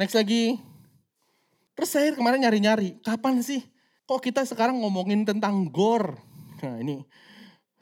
[0.00, 0.58] next lagi
[1.74, 3.62] terus saya kemarin nyari-nyari kapan sih
[4.04, 6.18] kok kita sekarang ngomongin tentang gor
[6.62, 7.02] nah ini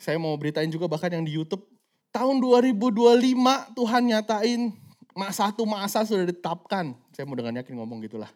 [0.03, 1.63] saya mau beritain juga bahkan yang di YouTube.
[2.11, 4.75] Tahun 2025 Tuhan nyatain
[5.15, 6.99] masa satu masa sudah ditetapkan.
[7.15, 8.27] Saya mau dengan yakin ngomong gitulah.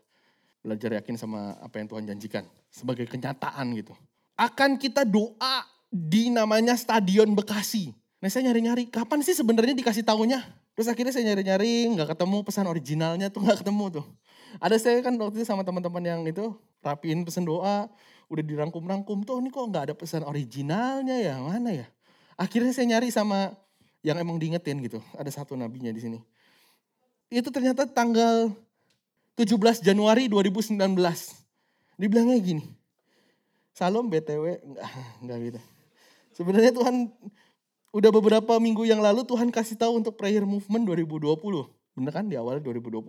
[0.63, 2.47] Belajar yakin sama apa yang Tuhan janjikan.
[2.71, 3.99] Sebagai kenyataan gitu.
[4.39, 7.91] Akan kita doa di namanya Stadion Bekasi.
[8.23, 10.39] Nah saya nyari-nyari, kapan sih sebenarnya dikasih tahunya?
[10.77, 14.07] Terus akhirnya saya nyari-nyari, nggak ketemu pesan originalnya tuh nggak ketemu tuh.
[14.61, 16.53] Ada saya kan waktu itu sama teman-teman yang itu
[16.85, 17.89] rapiin pesan doa,
[18.29, 21.41] udah dirangkum-rangkum tuh ini kok nggak ada pesan originalnya ya?
[21.41, 21.87] Mana ya?
[22.37, 23.57] Akhirnya saya nyari sama
[24.05, 26.19] yang emang diingetin gitu ada satu nabinya di sini.
[27.33, 28.53] Itu ternyata tanggal
[29.41, 30.77] 17 Januari 2019
[31.97, 32.65] dibilangnya gini
[33.77, 34.89] Salam BTW enggak,
[35.21, 35.61] enggak gitu.
[36.33, 37.13] Sebenarnya Tuhan
[37.97, 41.33] udah beberapa minggu yang lalu Tuhan kasih tahu untuk prayer movement 2020
[41.97, 43.01] bener kan di awal 2020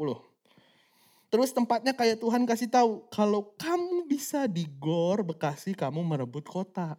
[1.27, 6.95] Terus tempatnya kayak Tuhan kasih tahu, kalau kamu bisa di Gor Bekasi, kamu merebut kota.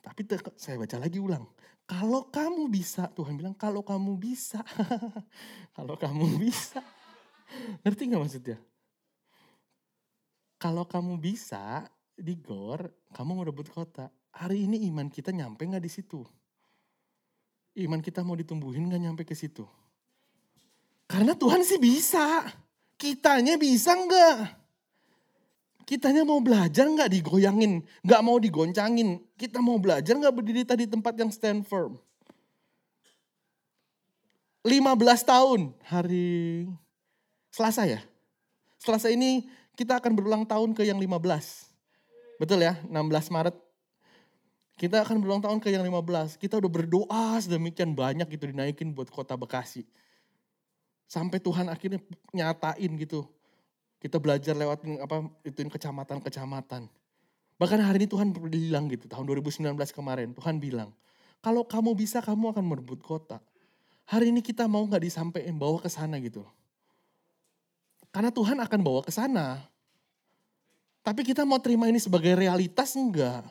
[0.00, 0.20] Tapi
[0.56, 1.44] saya baca lagi ulang.
[1.84, 4.64] Kalau kamu bisa, Tuhan bilang kalau kamu bisa.
[5.76, 6.80] kalau kamu bisa.
[7.84, 8.58] Ngerti gak maksudnya?
[10.56, 11.84] Kalau kamu bisa
[12.16, 14.08] di gor, kamu merebut kota.
[14.34, 16.26] Hari ini iman kita nyampe nggak di situ?
[17.78, 19.62] Iman kita mau ditumbuhin nggak nyampe ke situ?
[21.06, 22.42] Karena Tuhan sih bisa.
[22.98, 24.38] Kitanya bisa nggak?
[25.84, 29.20] Kitanya mau belajar nggak digoyangin, nggak mau digoncangin.
[29.36, 32.00] Kita mau belajar nggak berdiri tadi tempat yang stand firm.
[34.64, 34.80] 15
[35.28, 36.64] tahun hari
[37.52, 38.00] Selasa ya.
[38.80, 41.70] Selasa ini kita akan berulang tahun ke yang 15.
[42.40, 43.63] Betul ya, 16 Maret.
[44.74, 46.34] Kita akan berulang tahun ke yang 15.
[46.34, 49.86] Kita udah berdoa sedemikian banyak gitu dinaikin buat kota Bekasi.
[51.06, 52.02] Sampai Tuhan akhirnya
[52.34, 53.22] nyatain gitu.
[54.02, 56.90] Kita belajar lewat apa ituin kecamatan-kecamatan.
[57.54, 60.90] Bahkan hari ini Tuhan bilang gitu, tahun 2019 kemarin Tuhan bilang,
[61.38, 63.38] kalau kamu bisa kamu akan merebut kota.
[64.04, 66.44] Hari ini kita mau nggak disampaikan bawa ke sana gitu.
[68.10, 69.64] Karena Tuhan akan bawa ke sana.
[71.00, 73.44] Tapi kita mau terima ini sebagai realitas enggak?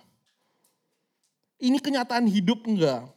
[1.64, 3.08] Ini kenyataan hidup enggak?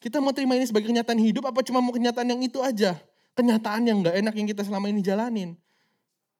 [0.00, 2.96] Kita mau terima ini sebagai kenyataan hidup apa cuma mau kenyataan yang itu aja?
[3.36, 5.52] Kenyataan yang enggak enak yang kita selama ini jalanin.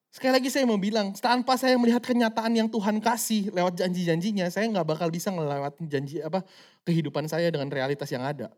[0.09, 4.71] Sekali lagi saya mau bilang, tanpa saya melihat kenyataan yang Tuhan kasih lewat janji-janjinya, saya
[4.71, 6.47] nggak bakal bisa ngelewat janji apa
[6.87, 8.49] kehidupan saya dengan realitas yang ada.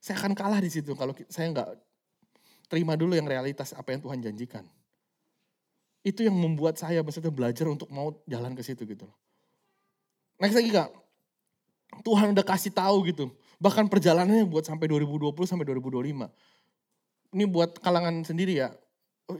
[0.00, 1.68] Saya akan kalah di situ kalau saya nggak
[2.72, 4.64] terima dulu yang realitas apa yang Tuhan janjikan.
[6.00, 9.04] Itu yang membuat saya maksudnya belajar untuk mau jalan ke situ gitu.
[10.40, 10.88] Next lagi kak,
[12.06, 13.30] Tuhan udah kasih tahu gitu.
[13.60, 16.30] Bahkan perjalanannya buat sampai 2020 sampai 2025.
[17.30, 18.74] Ini buat kalangan sendiri ya,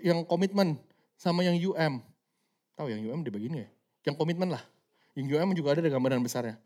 [0.04, 0.78] yang komitmen
[1.18, 2.02] sama yang UM.
[2.78, 3.68] Tahu yang UM di begini ya?
[4.10, 4.62] Yang komitmen lah.
[5.18, 6.56] Yang UM juga ada gambaran besarnya.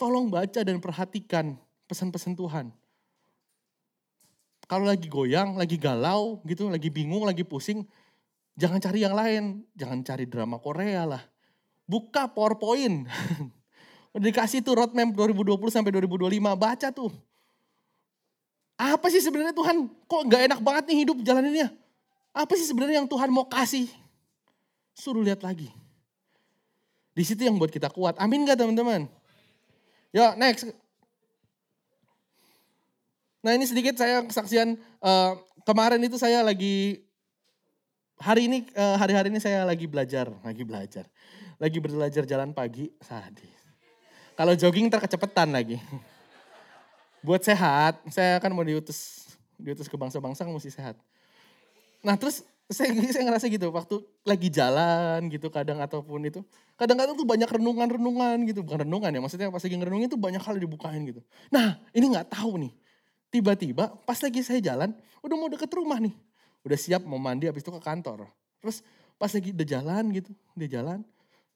[0.00, 2.72] Tolong baca dan perhatikan pesan-pesan Tuhan
[4.72, 7.84] kalau lagi goyang, lagi galau gitu, lagi bingung, lagi pusing,
[8.56, 9.68] jangan cari yang lain.
[9.76, 11.20] Jangan cari drama Korea lah.
[11.84, 13.04] Buka PowerPoint.
[14.12, 17.12] Dikasih tuh roadmap 2020 sampai 2025, baca tuh.
[18.76, 19.88] Apa sih sebenarnya Tuhan?
[20.04, 21.72] Kok gak enak banget nih hidup jalaninnya?
[22.32, 23.88] Apa sih sebenarnya yang Tuhan mau kasih?
[24.92, 25.72] Suruh lihat lagi.
[27.12, 28.20] Di situ yang buat kita kuat.
[28.20, 29.08] Amin gak teman-teman?
[30.12, 30.68] Yuk next.
[33.40, 37.00] Nah ini sedikit saya kesaksian uh, kemarin itu saya lagi
[38.20, 41.04] hari ini uh, hari-hari ini saya lagi belajar, lagi belajar.
[41.56, 43.61] Lagi belajar jalan pagi, sadis.
[44.38, 45.78] Kalau jogging terkecepetan lagi.
[47.22, 50.98] Buat sehat, saya kan mau diutus diutus ke bangsa-bangsa mesti sehat.
[52.02, 56.40] Nah terus saya, saya ngerasa gitu waktu lagi jalan gitu kadang ataupun itu
[56.74, 60.56] kadang-kadang tuh banyak renungan-renungan gitu bukan renungan ya maksudnya pas lagi ngerenungin tuh banyak hal
[60.56, 61.20] dibukain gitu
[61.52, 62.72] nah ini nggak tahu nih
[63.32, 64.92] Tiba-tiba pas lagi saya jalan,
[65.24, 66.12] udah mau deket rumah nih.
[66.68, 68.28] Udah siap mau mandi habis itu ke kantor.
[68.60, 68.84] Terus
[69.16, 70.98] pas lagi udah jalan gitu, udah jalan.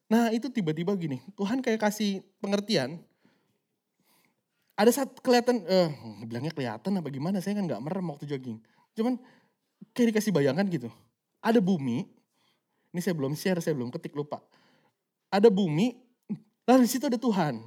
[0.07, 3.03] Nah itu tiba-tiba gini, Tuhan kayak kasih pengertian.
[4.77, 5.89] Ada saat kelihatan, eh
[6.29, 8.61] bilangnya kelihatan apa gimana, saya kan gak merem waktu jogging.
[8.95, 9.17] Cuman
[9.97, 10.93] kayak dikasih bayangan gitu.
[11.41, 12.05] Ada bumi,
[12.93, 14.45] ini saya belum share, saya belum ketik lupa.
[15.33, 15.97] Ada bumi,
[16.69, 17.59] lalu di situ ada Tuhan.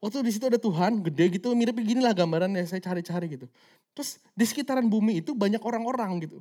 [0.00, 3.44] Waktu di situ ada Tuhan, gede gitu, mirip begini lah gambarannya saya cari-cari gitu.
[3.92, 6.40] Terus di sekitaran bumi itu banyak orang-orang gitu.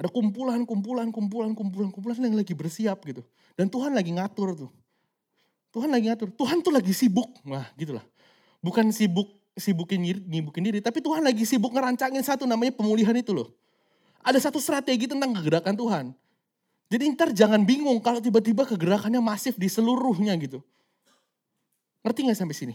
[0.00, 3.20] Ada kumpulan, kumpulan, kumpulan, kumpulan, kumpulan yang lagi bersiap gitu.
[3.52, 4.70] Dan Tuhan lagi ngatur tuh.
[5.76, 6.32] Tuhan lagi ngatur.
[6.32, 7.28] Tuhan tuh lagi sibuk.
[7.44, 8.00] Wah gitulah.
[8.64, 9.28] Bukan sibuk
[9.60, 10.80] sibukin diri, nyibukin diri.
[10.80, 13.52] Tapi Tuhan lagi sibuk ngerancangin satu namanya pemulihan itu loh.
[14.24, 16.04] Ada satu strategi tentang kegerakan Tuhan.
[16.90, 20.64] Jadi ntar jangan bingung kalau tiba-tiba kegerakannya masif di seluruhnya gitu.
[22.00, 22.74] Ngerti gak sampai sini?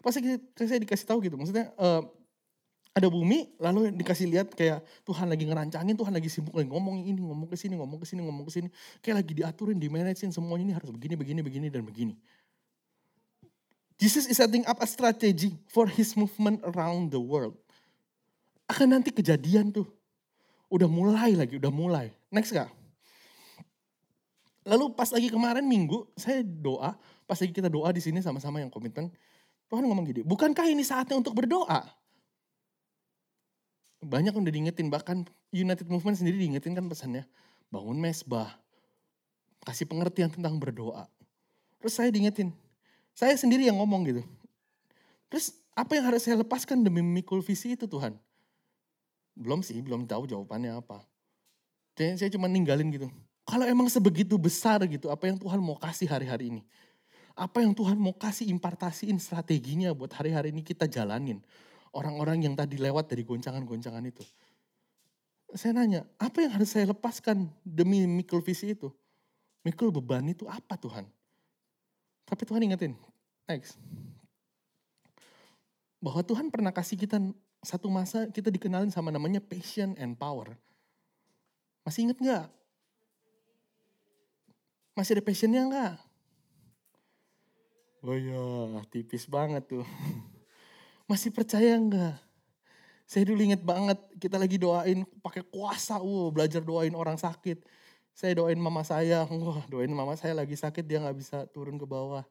[0.00, 2.02] Pas saya, saya dikasih tahu gitu, maksudnya uh,
[2.98, 7.22] ada bumi, lalu dikasih lihat kayak Tuhan lagi ngerancangin, Tuhan lagi sibuk lagi ngomong ini,
[7.22, 8.68] ngomong ke sini, ngomong ke sini, ngomong ke sini.
[8.98, 12.14] Kayak lagi diaturin, dimanajein semuanya ini harus begini, begini, begini, dan begini.
[13.98, 17.54] Jesus is setting up a strategy for his movement around the world.
[18.70, 19.86] Akan nanti kejadian tuh.
[20.68, 22.12] Udah mulai lagi, udah mulai.
[22.28, 22.68] Next kak.
[24.68, 26.92] Lalu pas lagi kemarin minggu, saya doa,
[27.24, 29.08] pas lagi kita doa di sini sama-sama yang komitmen,
[29.68, 31.88] Tuhan ngomong gini, bukankah ini saatnya untuk berdoa?
[33.98, 37.26] Banyak yang udah diingetin, bahkan United Movement sendiri diingetin kan pesannya,
[37.72, 38.54] bangun mesbah,
[39.66, 41.10] kasih pengertian tentang berdoa.
[41.82, 42.54] Terus saya diingetin,
[43.10, 44.22] saya sendiri yang ngomong gitu.
[45.28, 48.14] Terus apa yang harus saya lepaskan demi memikul visi itu Tuhan?
[49.34, 51.02] Belum sih, belum tahu jawabannya apa.
[51.98, 53.10] Saya cuma ninggalin gitu.
[53.42, 56.62] Kalau emang sebegitu besar gitu, apa yang Tuhan mau kasih hari-hari ini?
[57.38, 61.38] apa yang Tuhan mau kasih impartasiin strateginya buat hari-hari ini kita jalanin.
[61.98, 64.22] Orang-orang yang tadi lewat dari goncangan-goncangan itu.
[65.58, 68.94] Saya nanya, apa yang harus saya lepaskan demi mikul visi itu?
[69.66, 71.10] Mikul beban itu apa Tuhan?
[72.22, 72.94] Tapi Tuhan ingetin,
[73.50, 73.74] next.
[75.98, 77.18] Bahwa Tuhan pernah kasih kita
[77.66, 80.54] satu masa kita dikenalin sama namanya passion and power.
[81.82, 82.46] Masih inget gak?
[84.94, 85.94] Masih ada passionnya gak?
[88.06, 88.38] Oh iya,
[88.94, 89.82] tipis banget tuh.
[91.08, 92.20] Masih percaya nggak?
[93.08, 97.64] Saya dulu inget banget, kita lagi doain pakai kuasa, wow, belajar doain orang sakit.
[98.12, 101.88] Saya doain mama saya, wah doain mama saya lagi sakit, dia nggak bisa turun ke
[101.88, 102.24] bawah.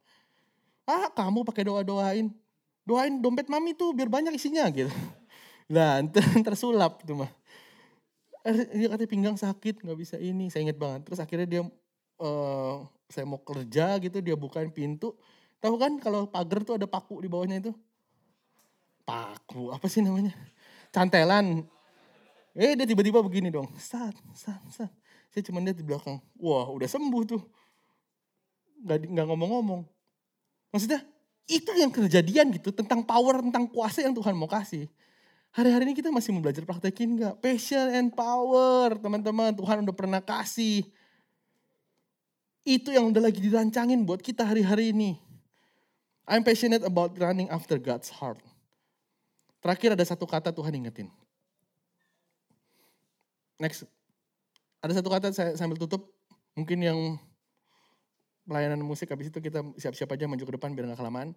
[0.86, 2.30] Ah kamu pakai doa-doain,
[2.86, 4.92] doain dompet mami tuh biar banyak isinya gitu.
[5.68, 6.00] Nah
[6.48, 7.32] tersulap tuh mah.
[8.48, 11.04] Eh, dia katanya pinggang sakit, nggak bisa ini, saya inget banget.
[11.10, 11.62] Terus akhirnya dia,
[12.24, 12.76] uh,
[13.12, 15.18] saya mau kerja gitu, dia bukain pintu.
[15.60, 17.74] Tahu kan kalau pagar tuh ada paku di bawahnya itu?
[19.08, 20.36] Paku, apa sih namanya?
[20.92, 21.68] cantelan.
[22.58, 23.70] Eh dia tiba-tiba begini dong.
[23.78, 24.92] Sat, sat, sat.
[25.30, 26.18] Saya cuma lihat di belakang.
[26.42, 27.42] Wah udah sembuh tuh.
[28.82, 29.86] Gak, gak ngomong-ngomong.
[30.74, 31.06] Maksudnya
[31.46, 32.74] itu yang kejadian gitu.
[32.74, 34.90] Tentang power, tentang kuasa yang Tuhan mau kasih.
[35.54, 37.38] Hari-hari ini kita masih mau belajar praktekin gak?
[37.46, 39.54] Passion and power teman-teman.
[39.54, 40.82] Tuhan udah pernah kasih.
[42.66, 45.22] Itu yang udah lagi dirancangin buat kita hari-hari ini.
[46.28, 48.42] I'm passionate about running after God's heart.
[49.62, 51.10] Terakhir ada satu kata Tuhan ingetin.
[53.58, 53.90] Next.
[54.82, 56.14] Ada satu kata saya sambil tutup.
[56.54, 57.00] Mungkin yang
[58.48, 61.34] pelayanan musik habis itu kita siap-siap aja maju ke depan biar gak kelamaan.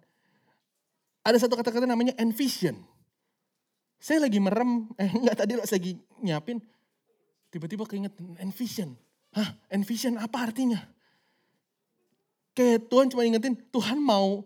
[1.21, 2.81] Ada satu kata-kata namanya envision.
[4.01, 6.57] Saya lagi merem, eh enggak tadi lo lagi nyiapin.
[7.53, 8.97] Tiba-tiba keinget envision.
[9.37, 10.81] Hah envision apa artinya?
[12.57, 14.41] Kayak Tuhan cuma ingetin, Tuhan mau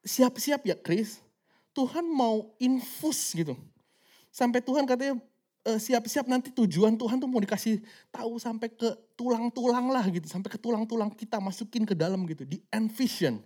[0.00, 1.20] siap-siap ya Chris.
[1.72, 3.56] Tuhan mau infus gitu.
[4.28, 5.20] Sampai Tuhan katanya
[5.68, 7.80] eh, siap-siap nanti tujuan Tuhan tuh mau dikasih
[8.12, 10.28] tahu sampai ke tulang-tulang lah gitu.
[10.28, 12.44] Sampai ke tulang-tulang kita masukin ke dalam gitu.
[12.44, 13.40] Di envision.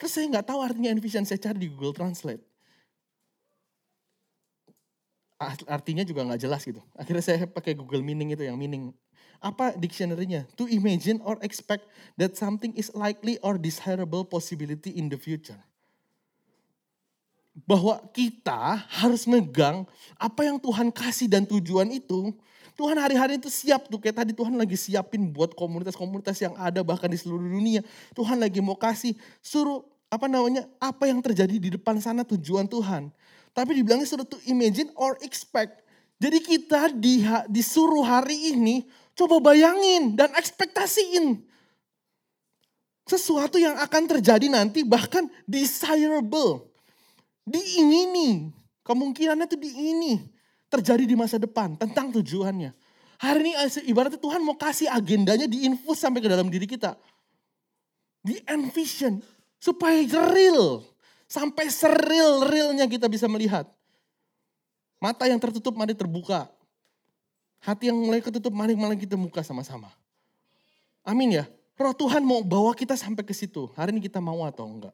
[0.00, 1.24] Terus saya nggak tahu artinya envision.
[1.28, 2.40] Saya cari di Google Translate.
[5.68, 6.84] Artinya juga nggak jelas gitu.
[6.92, 8.92] Akhirnya saya pakai Google Meaning itu yang meaning.
[9.40, 10.44] Apa dictionary-nya?
[10.60, 11.88] To imagine or expect
[12.20, 15.56] that something is likely or desirable possibility in the future
[17.54, 19.82] bahwa kita harus megang
[20.14, 22.30] apa yang Tuhan kasih dan tujuan itu.
[22.78, 27.12] Tuhan hari-hari itu siap tuh, kayak tadi Tuhan lagi siapin buat komunitas-komunitas yang ada bahkan
[27.12, 27.84] di seluruh dunia.
[28.16, 29.12] Tuhan lagi mau kasih,
[29.44, 33.12] suruh apa namanya, apa yang terjadi di depan sana tujuan Tuhan.
[33.52, 35.84] Tapi dibilangnya suruh to imagine or expect.
[36.16, 37.20] Jadi kita di,
[37.52, 41.44] disuruh hari ini coba bayangin dan ekspektasiin.
[43.04, 46.69] Sesuatu yang akan terjadi nanti bahkan desirable
[47.50, 48.54] diingini.
[48.86, 50.14] Kemungkinannya itu diingini.
[50.70, 52.70] Terjadi di masa depan tentang tujuannya.
[53.20, 53.52] Hari ini
[53.90, 56.94] ibaratnya Tuhan mau kasih agendanya diinfus sampai ke dalam diri kita.
[58.22, 59.18] Di envision.
[59.60, 60.00] Supaya
[60.32, 60.80] real.
[61.28, 63.68] Sampai seril-realnya kita bisa melihat.
[65.02, 66.48] Mata yang tertutup mari terbuka.
[67.60, 69.92] Hati yang mulai ketutup mari malah kita muka sama-sama.
[71.04, 71.44] Amin ya.
[71.76, 73.68] Roh Tuhan mau bawa kita sampai ke situ.
[73.76, 74.92] Hari ini kita mau atau enggak.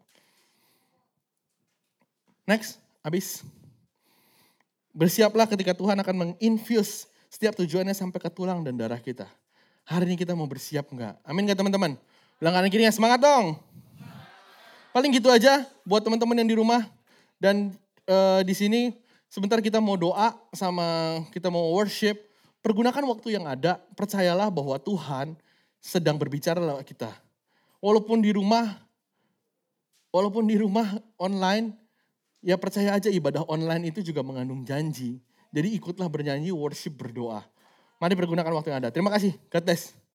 [2.47, 3.43] Next, habis.
[4.95, 9.27] Bersiaplah ketika Tuhan akan menginfuse setiap tujuannya sampai ke tulang dan darah kita.
[9.83, 11.19] Hari ini kita mau bersiap enggak?
[11.27, 11.99] Amin enggak teman-teman?
[12.39, 13.59] Bilang kanan kirinya semangat dong.
[14.95, 16.87] Paling gitu aja buat teman-teman yang di rumah
[17.37, 17.75] dan
[18.09, 18.95] uh, di sini
[19.29, 22.17] sebentar kita mau doa sama kita mau worship.
[22.63, 25.39] Pergunakan waktu yang ada, percayalah bahwa Tuhan
[25.83, 27.11] sedang berbicara lewat kita.
[27.79, 28.83] Walaupun di rumah,
[30.11, 31.86] walaupun di rumah online,
[32.47, 35.19] Ya percaya aja ibadah online itu juga mengandung janji.
[35.51, 37.43] Jadi ikutlah bernyanyi, worship, berdoa.
[37.99, 38.91] Mari pergunakan waktu yang ada.
[38.95, 39.35] Terima kasih.
[39.51, 40.06] God bless.